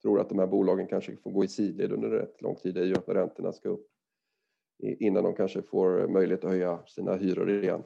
tror 0.01 0.19
att 0.19 0.29
de 0.29 0.39
här 0.39 0.47
bolagen 0.47 0.87
kanske 0.87 1.15
får 1.15 1.31
gå 1.31 1.43
i 1.43 1.47
sidled 1.47 1.91
under 1.91 2.09
rätt 2.09 2.41
lång 2.41 2.55
tid 2.55 2.77
i 2.77 2.93
att 2.93 3.09
räntorna 3.09 3.53
ska 3.53 3.69
upp 3.69 3.87
innan 4.79 5.23
de 5.23 5.33
kanske 5.33 5.61
får 5.61 6.07
möjlighet 6.07 6.43
att 6.43 6.49
höja 6.49 6.79
sina 6.85 7.15
hyror 7.15 7.63
igen. 7.63 7.83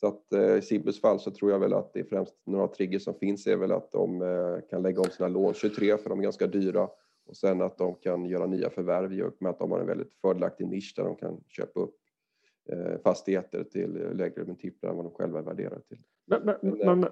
Så 0.00 0.06
att 0.06 0.32
eh, 0.32 0.56
i 0.56 0.62
Cibus 0.62 1.00
fall 1.00 1.20
så 1.20 1.30
tror 1.30 1.50
jag 1.50 1.58
väl 1.58 1.72
att 1.72 1.92
det 1.92 2.00
är 2.00 2.04
främst 2.04 2.34
några 2.44 2.68
triggers 2.68 3.02
som 3.02 3.14
finns 3.14 3.46
är 3.46 3.56
väl 3.56 3.72
att 3.72 3.92
de 3.92 4.22
eh, 4.22 4.68
kan 4.70 4.82
lägga 4.82 5.00
om 5.00 5.10
sina 5.10 5.28
lån 5.28 5.54
23 5.54 5.96
för 5.96 6.10
de 6.10 6.18
är 6.18 6.22
ganska 6.22 6.46
dyra 6.46 6.88
och 7.26 7.36
sen 7.36 7.62
att 7.62 7.78
de 7.78 7.94
kan 7.94 8.26
göra 8.26 8.46
nya 8.46 8.70
förvärv 8.70 9.12
i 9.12 9.22
och 9.22 9.34
med 9.38 9.50
att 9.50 9.58
de 9.58 9.70
har 9.70 9.80
en 9.80 9.86
väldigt 9.86 10.14
fördelaktig 10.14 10.66
nisch 10.66 10.92
där 10.96 11.04
de 11.04 11.16
kan 11.16 11.40
köpa 11.48 11.80
upp 11.80 11.96
fastigheter 13.02 13.64
till 13.64 13.90
lägre 14.12 14.44
multiplar 14.44 14.90
än 14.90 14.96
vad 14.96 15.04
de 15.04 15.12
själva 15.12 15.38
är 15.38 15.42
värderade 15.42 15.80
till. 15.80 15.98
Men, 16.26 16.42
men, 16.44 16.56
men, 16.62 17.00
men 17.00 17.10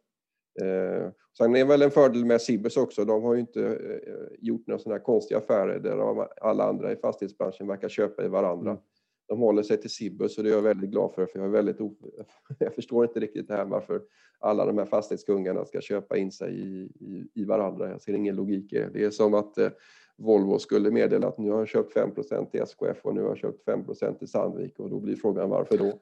Eh, 0.61 1.09
sen 1.37 1.55
är 1.55 1.65
väl 1.65 1.81
en 1.81 1.91
fördel 1.91 2.25
med 2.25 2.41
Cibus 2.41 2.77
också. 2.77 3.05
De 3.05 3.23
har 3.23 3.33
ju 3.33 3.39
inte 3.39 3.65
eh, 3.65 4.37
gjort 4.39 4.67
några 4.67 4.79
sådana 4.79 4.99
konstiga 4.99 5.37
affärer 5.37 5.79
där 5.79 6.27
alla 6.41 6.63
andra 6.63 6.91
i 6.91 6.95
fastighetsbranschen 6.95 7.67
verkar 7.67 7.89
köpa 7.89 8.25
i 8.25 8.27
varandra. 8.27 8.71
Mm. 8.71 8.83
De 9.27 9.39
håller 9.39 9.63
sig 9.63 9.77
till 9.77 9.89
Cibus 9.89 10.37
och 10.37 10.43
det 10.43 10.49
är 10.49 10.53
jag 10.53 10.61
väldigt 10.61 10.89
glad 10.89 11.13
för. 11.13 11.25
för 11.25 11.39
jag, 11.39 11.47
är 11.47 11.51
väldigt 11.51 11.77
jag 12.59 12.75
förstår 12.75 13.05
inte 13.05 13.19
riktigt 13.19 13.47
det 13.47 13.53
här 13.53 13.65
varför 13.65 14.01
alla 14.39 14.65
de 14.65 14.77
här 14.77 14.85
fastighetskungarna 14.85 15.65
ska 15.65 15.81
köpa 15.81 16.17
in 16.17 16.31
sig 16.31 16.59
i, 16.59 16.83
i, 16.99 17.29
i 17.33 17.45
varandra. 17.45 17.89
Jag 17.89 18.01
ser 18.01 18.13
ingen 18.13 18.35
logik 18.35 18.73
i 18.73 18.79
det. 18.79 18.89
Det 18.93 19.03
är 19.03 19.09
som 19.09 19.33
att 19.33 19.57
eh, 19.57 19.69
Volvo 20.17 20.59
skulle 20.59 20.91
meddela 20.91 21.27
att 21.27 21.37
nu 21.37 21.51
har 21.51 21.59
jag 21.59 21.67
köpt 21.67 21.95
5% 21.95 22.47
i 22.53 22.57
SKF 22.57 23.05
och 23.05 23.15
nu 23.15 23.21
har 23.21 23.29
jag 23.29 23.37
köpt 23.37 23.67
5% 23.67 24.23
i 24.23 24.27
Sandvik 24.27 24.79
och 24.79 24.89
då 24.89 24.99
blir 24.99 25.15
frågan 25.15 25.49
varför 25.49 25.77
då? 25.77 25.99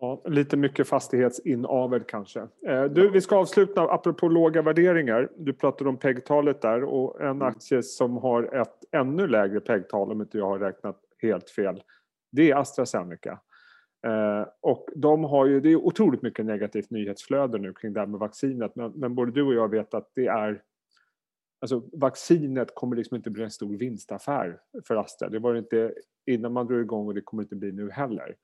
Ja, 0.00 0.22
lite 0.26 0.56
mycket 0.56 0.88
fastighetsinaved 0.88 2.06
kanske. 2.06 2.40
Eh, 2.66 2.84
du, 2.84 3.10
vi 3.10 3.20
ska 3.20 3.36
avsluta 3.36 3.82
apropå 3.82 4.28
låga 4.28 4.62
värderingar. 4.62 5.28
Du 5.36 5.52
pratade 5.52 5.90
om 5.90 5.96
PEG-talet 5.96 6.62
där 6.62 6.84
och 6.84 7.20
en 7.20 7.26
mm. 7.26 7.42
aktie 7.42 7.82
som 7.82 8.16
har 8.16 8.60
ett 8.60 8.84
ännu 8.92 9.26
lägre 9.26 9.60
PEG-tal 9.60 10.12
om 10.12 10.20
inte 10.20 10.38
jag 10.38 10.46
har 10.46 10.58
räknat 10.58 11.00
helt 11.22 11.50
fel. 11.50 11.82
Det 12.32 12.50
är 12.50 12.56
AstraZeneca. 12.56 13.40
Eh, 14.06 14.46
och 14.60 14.88
de 14.94 15.24
har 15.24 15.46
ju, 15.46 15.60
det 15.60 15.68
är 15.68 15.76
otroligt 15.76 16.22
mycket 16.22 16.46
negativt 16.46 16.90
nyhetsflöde 16.90 17.58
nu 17.58 17.72
kring 17.72 17.92
det 17.92 18.00
här 18.00 18.06
med 18.06 18.20
vaccinet 18.20 18.76
men, 18.76 18.92
men 18.92 19.14
både 19.14 19.32
du 19.32 19.42
och 19.42 19.54
jag 19.54 19.70
vet 19.70 19.94
att 19.94 20.10
det 20.14 20.26
är 20.26 20.62
Alltså 21.60 21.82
vaccinet 21.92 22.74
kommer 22.74 22.96
liksom 22.96 23.16
inte 23.16 23.30
bli 23.30 23.44
en 23.44 23.50
stor 23.50 23.76
vinstaffär 23.76 24.60
för 24.86 24.96
Astra. 24.96 25.28
Det 25.28 25.38
var 25.38 25.52
det 25.52 25.58
inte 25.58 25.94
innan 26.26 26.52
man 26.52 26.66
drog 26.66 26.80
igång 26.80 27.06
och 27.06 27.14
det 27.14 27.20
kommer 27.20 27.42
inte 27.42 27.56
bli 27.56 27.72
nu 27.72 27.90
heller. 27.90 28.36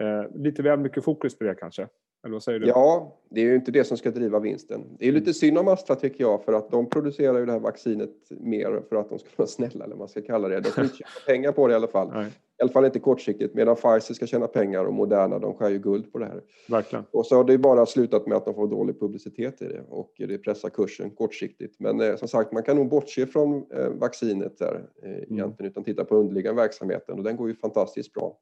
Eh, 0.00 0.24
lite 0.34 0.62
väl 0.62 0.78
mycket 0.78 1.04
fokus 1.04 1.38
på 1.38 1.44
det 1.44 1.54
kanske? 1.54 1.88
Eller 2.24 2.32
vad 2.32 2.42
säger 2.42 2.58
du? 2.58 2.66
Ja, 2.66 3.16
det 3.30 3.40
är 3.40 3.44
ju 3.44 3.54
inte 3.54 3.70
det 3.70 3.84
som 3.84 3.96
ska 3.96 4.10
driva 4.10 4.38
vinsten. 4.40 4.96
Det 4.98 5.08
är 5.08 5.12
lite 5.12 5.34
synd 5.34 5.58
om 5.58 5.68
Astra 5.68 5.96
tycker 5.96 6.24
jag 6.24 6.44
för 6.44 6.52
att 6.52 6.70
de 6.70 6.90
producerar 6.90 7.38
ju 7.38 7.46
det 7.46 7.52
här 7.52 7.58
vaccinet 7.58 8.10
mer 8.30 8.82
för 8.88 8.96
att 8.96 9.08
de 9.08 9.18
ska 9.18 9.28
vara 9.36 9.48
snälla 9.48 9.84
eller 9.84 9.94
vad 9.94 9.98
man 9.98 10.08
ska 10.08 10.22
kalla 10.22 10.48
det. 10.48 10.60
De 10.60 10.70
ska 10.70 10.82
inte 10.82 10.96
tjäna 10.96 11.10
pengar 11.26 11.52
på 11.52 11.66
det 11.66 11.72
i 11.72 11.76
alla 11.76 11.88
fall. 11.88 12.10
Nej. 12.12 12.26
I 12.58 12.62
alla 12.62 12.72
fall 12.72 12.84
inte 12.84 12.98
kortsiktigt 12.98 13.54
medan 13.54 13.76
Pfizer 13.76 14.14
ska 14.14 14.26
tjäna 14.26 14.46
pengar 14.46 14.84
och 14.84 14.94
Moderna 14.94 15.38
de 15.38 15.54
skär 15.54 15.70
ju 15.70 15.78
guld 15.78 16.12
på 16.12 16.18
det 16.18 16.26
här. 16.26 16.42
Verkligen. 16.68 17.04
Och 17.10 17.26
så 17.26 17.36
har 17.36 17.44
det 17.44 17.58
bara 17.58 17.86
slutat 17.86 18.26
med 18.26 18.36
att 18.36 18.44
de 18.44 18.54
får 18.54 18.68
dålig 18.68 19.00
publicitet 19.00 19.62
i 19.62 19.64
det 19.68 19.82
och 19.88 20.12
det 20.18 20.38
pressar 20.38 20.68
kursen 20.68 21.10
kortsiktigt. 21.10 21.76
Men 21.78 22.00
eh, 22.00 22.16
som 22.16 22.28
sagt, 22.28 22.52
man 22.52 22.62
kan 22.62 22.76
nog 22.76 22.88
bortse 22.88 23.26
från 23.26 23.66
eh, 23.72 23.88
vaccinet 23.88 24.58
där 24.58 24.84
eh, 25.02 25.10
mm. 25.10 25.24
egentligen 25.30 25.70
utan 25.70 25.84
titta 25.84 26.04
på 26.04 26.16
underliggande 26.16 26.62
verksamheten 26.62 27.18
och 27.18 27.24
den 27.24 27.36
går 27.36 27.48
ju 27.48 27.54
fantastiskt 27.54 28.12
bra. 28.12 28.36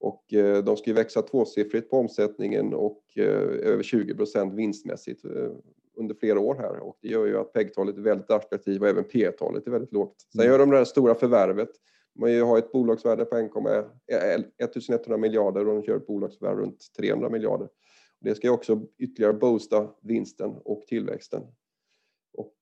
Och 0.00 0.34
eh, 0.34 0.64
de 0.64 0.76
ska 0.76 0.90
ju 0.90 0.94
växa 0.94 1.22
tvåsiffrigt 1.22 1.90
på 1.90 1.96
omsättningen 1.96 2.74
och 2.74 3.02
eh, 3.16 3.24
över 3.68 3.82
20 3.82 4.14
procent 4.14 4.54
vinstmässigt 4.54 5.24
eh, 5.24 5.50
under 5.96 6.14
flera 6.14 6.40
år 6.40 6.54
här 6.54 6.78
och 6.78 6.98
det 7.02 7.08
gör 7.08 7.26
ju 7.26 7.38
att 7.38 7.52
PEG-talet 7.52 7.96
är 7.96 8.00
väldigt 8.00 8.30
attraktivt 8.30 8.80
och 8.80 8.88
även 8.88 9.04
P-talet 9.04 9.66
är 9.66 9.70
väldigt 9.70 9.92
lågt. 9.92 10.14
Sen 10.32 10.40
mm. 10.40 10.52
gör 10.52 10.58
de 10.58 10.70
det 10.70 10.76
här 10.76 10.84
stora 10.84 11.14
förvärvet. 11.14 11.70
Man 12.14 12.40
har 12.40 12.58
ett 12.58 12.72
bolagsvärde 12.72 13.24
på 13.24 13.36
1100 13.36 15.16
miljarder 15.16 15.68
och 15.68 15.74
de 15.74 15.82
kör 15.82 15.96
ett 15.96 16.06
bolagsvärde 16.06 16.60
runt 16.60 16.86
300 16.98 17.28
miljarder. 17.28 17.68
Det 18.20 18.34
ska 18.34 18.50
också 18.50 18.82
ytterligare 18.98 19.32
boosta 19.32 19.90
vinsten 20.02 20.50
och 20.64 20.86
tillväxten. 20.86 21.42
Och, 22.38 22.54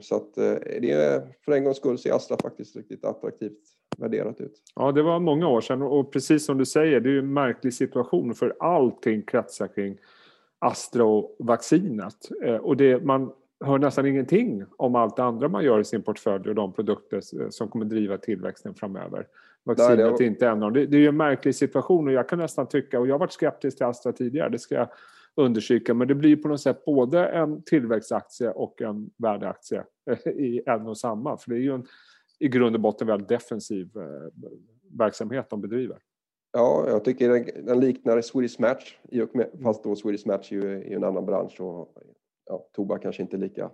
så 0.00 0.16
att 0.16 0.34
det 0.34 0.90
är, 0.90 1.22
för 1.44 1.52
en 1.52 1.64
gångs 1.64 1.76
skull 1.76 1.98
ser 1.98 2.12
Astra 2.12 2.36
faktiskt 2.42 2.76
riktigt 2.76 3.04
attraktivt 3.04 3.58
värderat 3.98 4.40
ut. 4.40 4.62
Ja, 4.76 4.92
det 4.92 5.02
var 5.02 5.20
många 5.20 5.48
år 5.48 5.60
sedan 5.60 5.82
och 5.82 6.12
precis 6.12 6.44
som 6.44 6.58
du 6.58 6.66
säger, 6.66 7.00
det 7.00 7.10
är 7.10 7.18
en 7.18 7.32
märklig 7.32 7.74
situation 7.74 8.34
för 8.34 8.56
allting 8.60 9.22
kretsar 9.22 9.66
kring 9.66 9.98
Astra 10.58 11.04
och 11.04 11.36
vaccinet. 11.38 12.30
Eh, 12.44 12.56
och 12.56 12.76
det, 12.76 13.04
man 13.04 13.32
hör 13.64 13.78
nästan 13.78 14.06
ingenting 14.06 14.64
om 14.76 14.94
allt 14.94 15.16
det 15.16 15.24
andra 15.24 15.48
man 15.48 15.64
gör 15.64 15.80
i 15.80 15.84
sin 15.84 16.02
portfölj 16.02 16.48
och 16.48 16.54
de 16.54 16.72
produkter 16.72 17.20
som 17.50 17.68
kommer 17.68 17.84
driva 17.84 18.18
tillväxten 18.18 18.74
framöver. 18.74 19.26
Vaccinet 19.64 20.20
är 20.20 20.22
inte 20.22 20.46
en 20.46 20.52
av 20.52 20.60
dem. 20.60 20.72
Det, 20.72 20.86
det 20.86 21.04
är 21.04 21.08
en 21.08 21.16
märklig 21.16 21.54
situation 21.54 22.06
och 22.06 22.12
jag 22.12 22.28
kan 22.28 22.38
nästan 22.38 22.66
tycka, 22.66 23.00
och 23.00 23.06
jag 23.06 23.14
har 23.14 23.18
varit 23.18 23.32
skeptisk 23.32 23.76
till 23.76 23.86
Astra 23.86 24.12
tidigare, 24.12 24.48
det 24.48 24.58
ska 24.58 24.74
jag 24.74 24.88
understryka, 25.36 25.94
men 25.94 26.08
det 26.08 26.14
blir 26.14 26.36
på 26.36 26.48
något 26.48 26.60
sätt 26.60 26.84
både 26.84 27.26
en 27.26 27.62
tillväxtaktie 27.62 28.50
och 28.50 28.82
en 28.82 29.10
värdeaktie 29.16 29.84
i 30.26 30.62
en 30.66 30.86
och 30.86 30.98
samma. 30.98 31.36
För 31.36 31.50
det 31.50 31.56
är 31.56 31.60
ju 31.60 31.74
en 31.74 31.86
i 32.38 32.48
grund 32.48 32.76
och 32.76 32.80
botten 32.80 33.06
väldigt 33.06 33.28
defensiv 33.28 33.96
eh, 33.96 34.46
verksamhet 34.98 35.50
de 35.50 35.60
bedriver. 35.60 35.98
Ja, 36.52 36.84
jag 36.88 37.04
tycker 37.04 37.28
den, 37.28 37.66
den 37.66 37.80
liknar 37.80 38.20
Swedish 38.20 38.60
Match, 38.60 38.98
i 39.08 39.22
och 39.22 39.36
med, 39.36 39.50
fast 39.62 39.84
då 39.84 39.96
Swedish 39.96 40.26
Match 40.26 40.52
är 40.52 40.56
ju 40.56 40.94
en 40.94 41.04
annan 41.04 41.26
bransch 41.26 41.60
och 41.60 41.96
ja, 42.46 42.68
tobak 42.72 43.02
kanske 43.02 43.22
inte 43.22 43.36
lika 43.36 43.70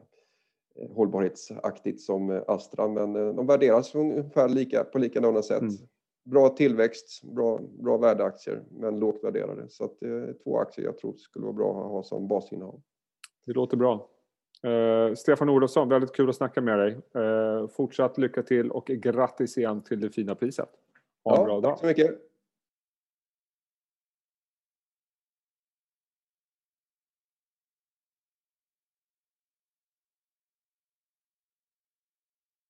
eh, 0.76 0.90
hållbarhetsaktigt 0.90 2.00
som 2.00 2.30
eh, 2.30 2.42
Astra, 2.46 2.88
men 2.88 3.12
de 3.12 3.46
värderas 3.46 3.94
ungefär 3.94 4.48
lika, 4.48 4.84
på 4.84 4.98
likadana 4.98 5.42
sätt. 5.42 5.60
Mm. 5.60 5.74
Bra 6.24 6.48
tillväxt, 6.48 7.22
bra, 7.22 7.60
bra 7.78 7.96
värdeaktier 7.96 8.62
men 8.70 8.98
lågt 8.98 9.24
värderade. 9.24 9.68
Så 9.68 9.84
att 9.84 10.00
det 10.00 10.08
är 10.08 10.34
två 10.44 10.58
aktier 10.58 10.86
jag 10.86 10.98
tror 10.98 11.12
skulle 11.12 11.44
vara 11.44 11.52
bra 11.52 11.70
att 11.70 11.90
ha 11.90 12.02
som 12.02 12.28
basinnehav. 12.28 12.80
Det 13.46 13.52
låter 13.52 13.76
bra. 13.76 14.08
Uh, 14.66 15.14
Stefan 15.14 15.48
Olofsson, 15.48 15.88
väldigt 15.88 16.12
kul 16.12 16.28
att 16.28 16.36
snacka 16.36 16.60
med 16.60 16.78
dig. 16.78 16.98
Uh, 17.16 17.68
fortsatt 17.68 18.18
lycka 18.18 18.42
till 18.42 18.70
och 18.70 18.86
grattis 18.86 19.58
igen 19.58 19.82
till 19.82 20.00
det 20.00 20.10
fina 20.10 20.34
priset. 20.34 20.68
Ha 21.24 21.34
en 21.34 21.40
ja, 21.40 21.44
bra 21.44 21.60
dag. 21.60 21.72
Tack 21.72 21.80
så 21.80 21.86
mycket. 21.86 22.29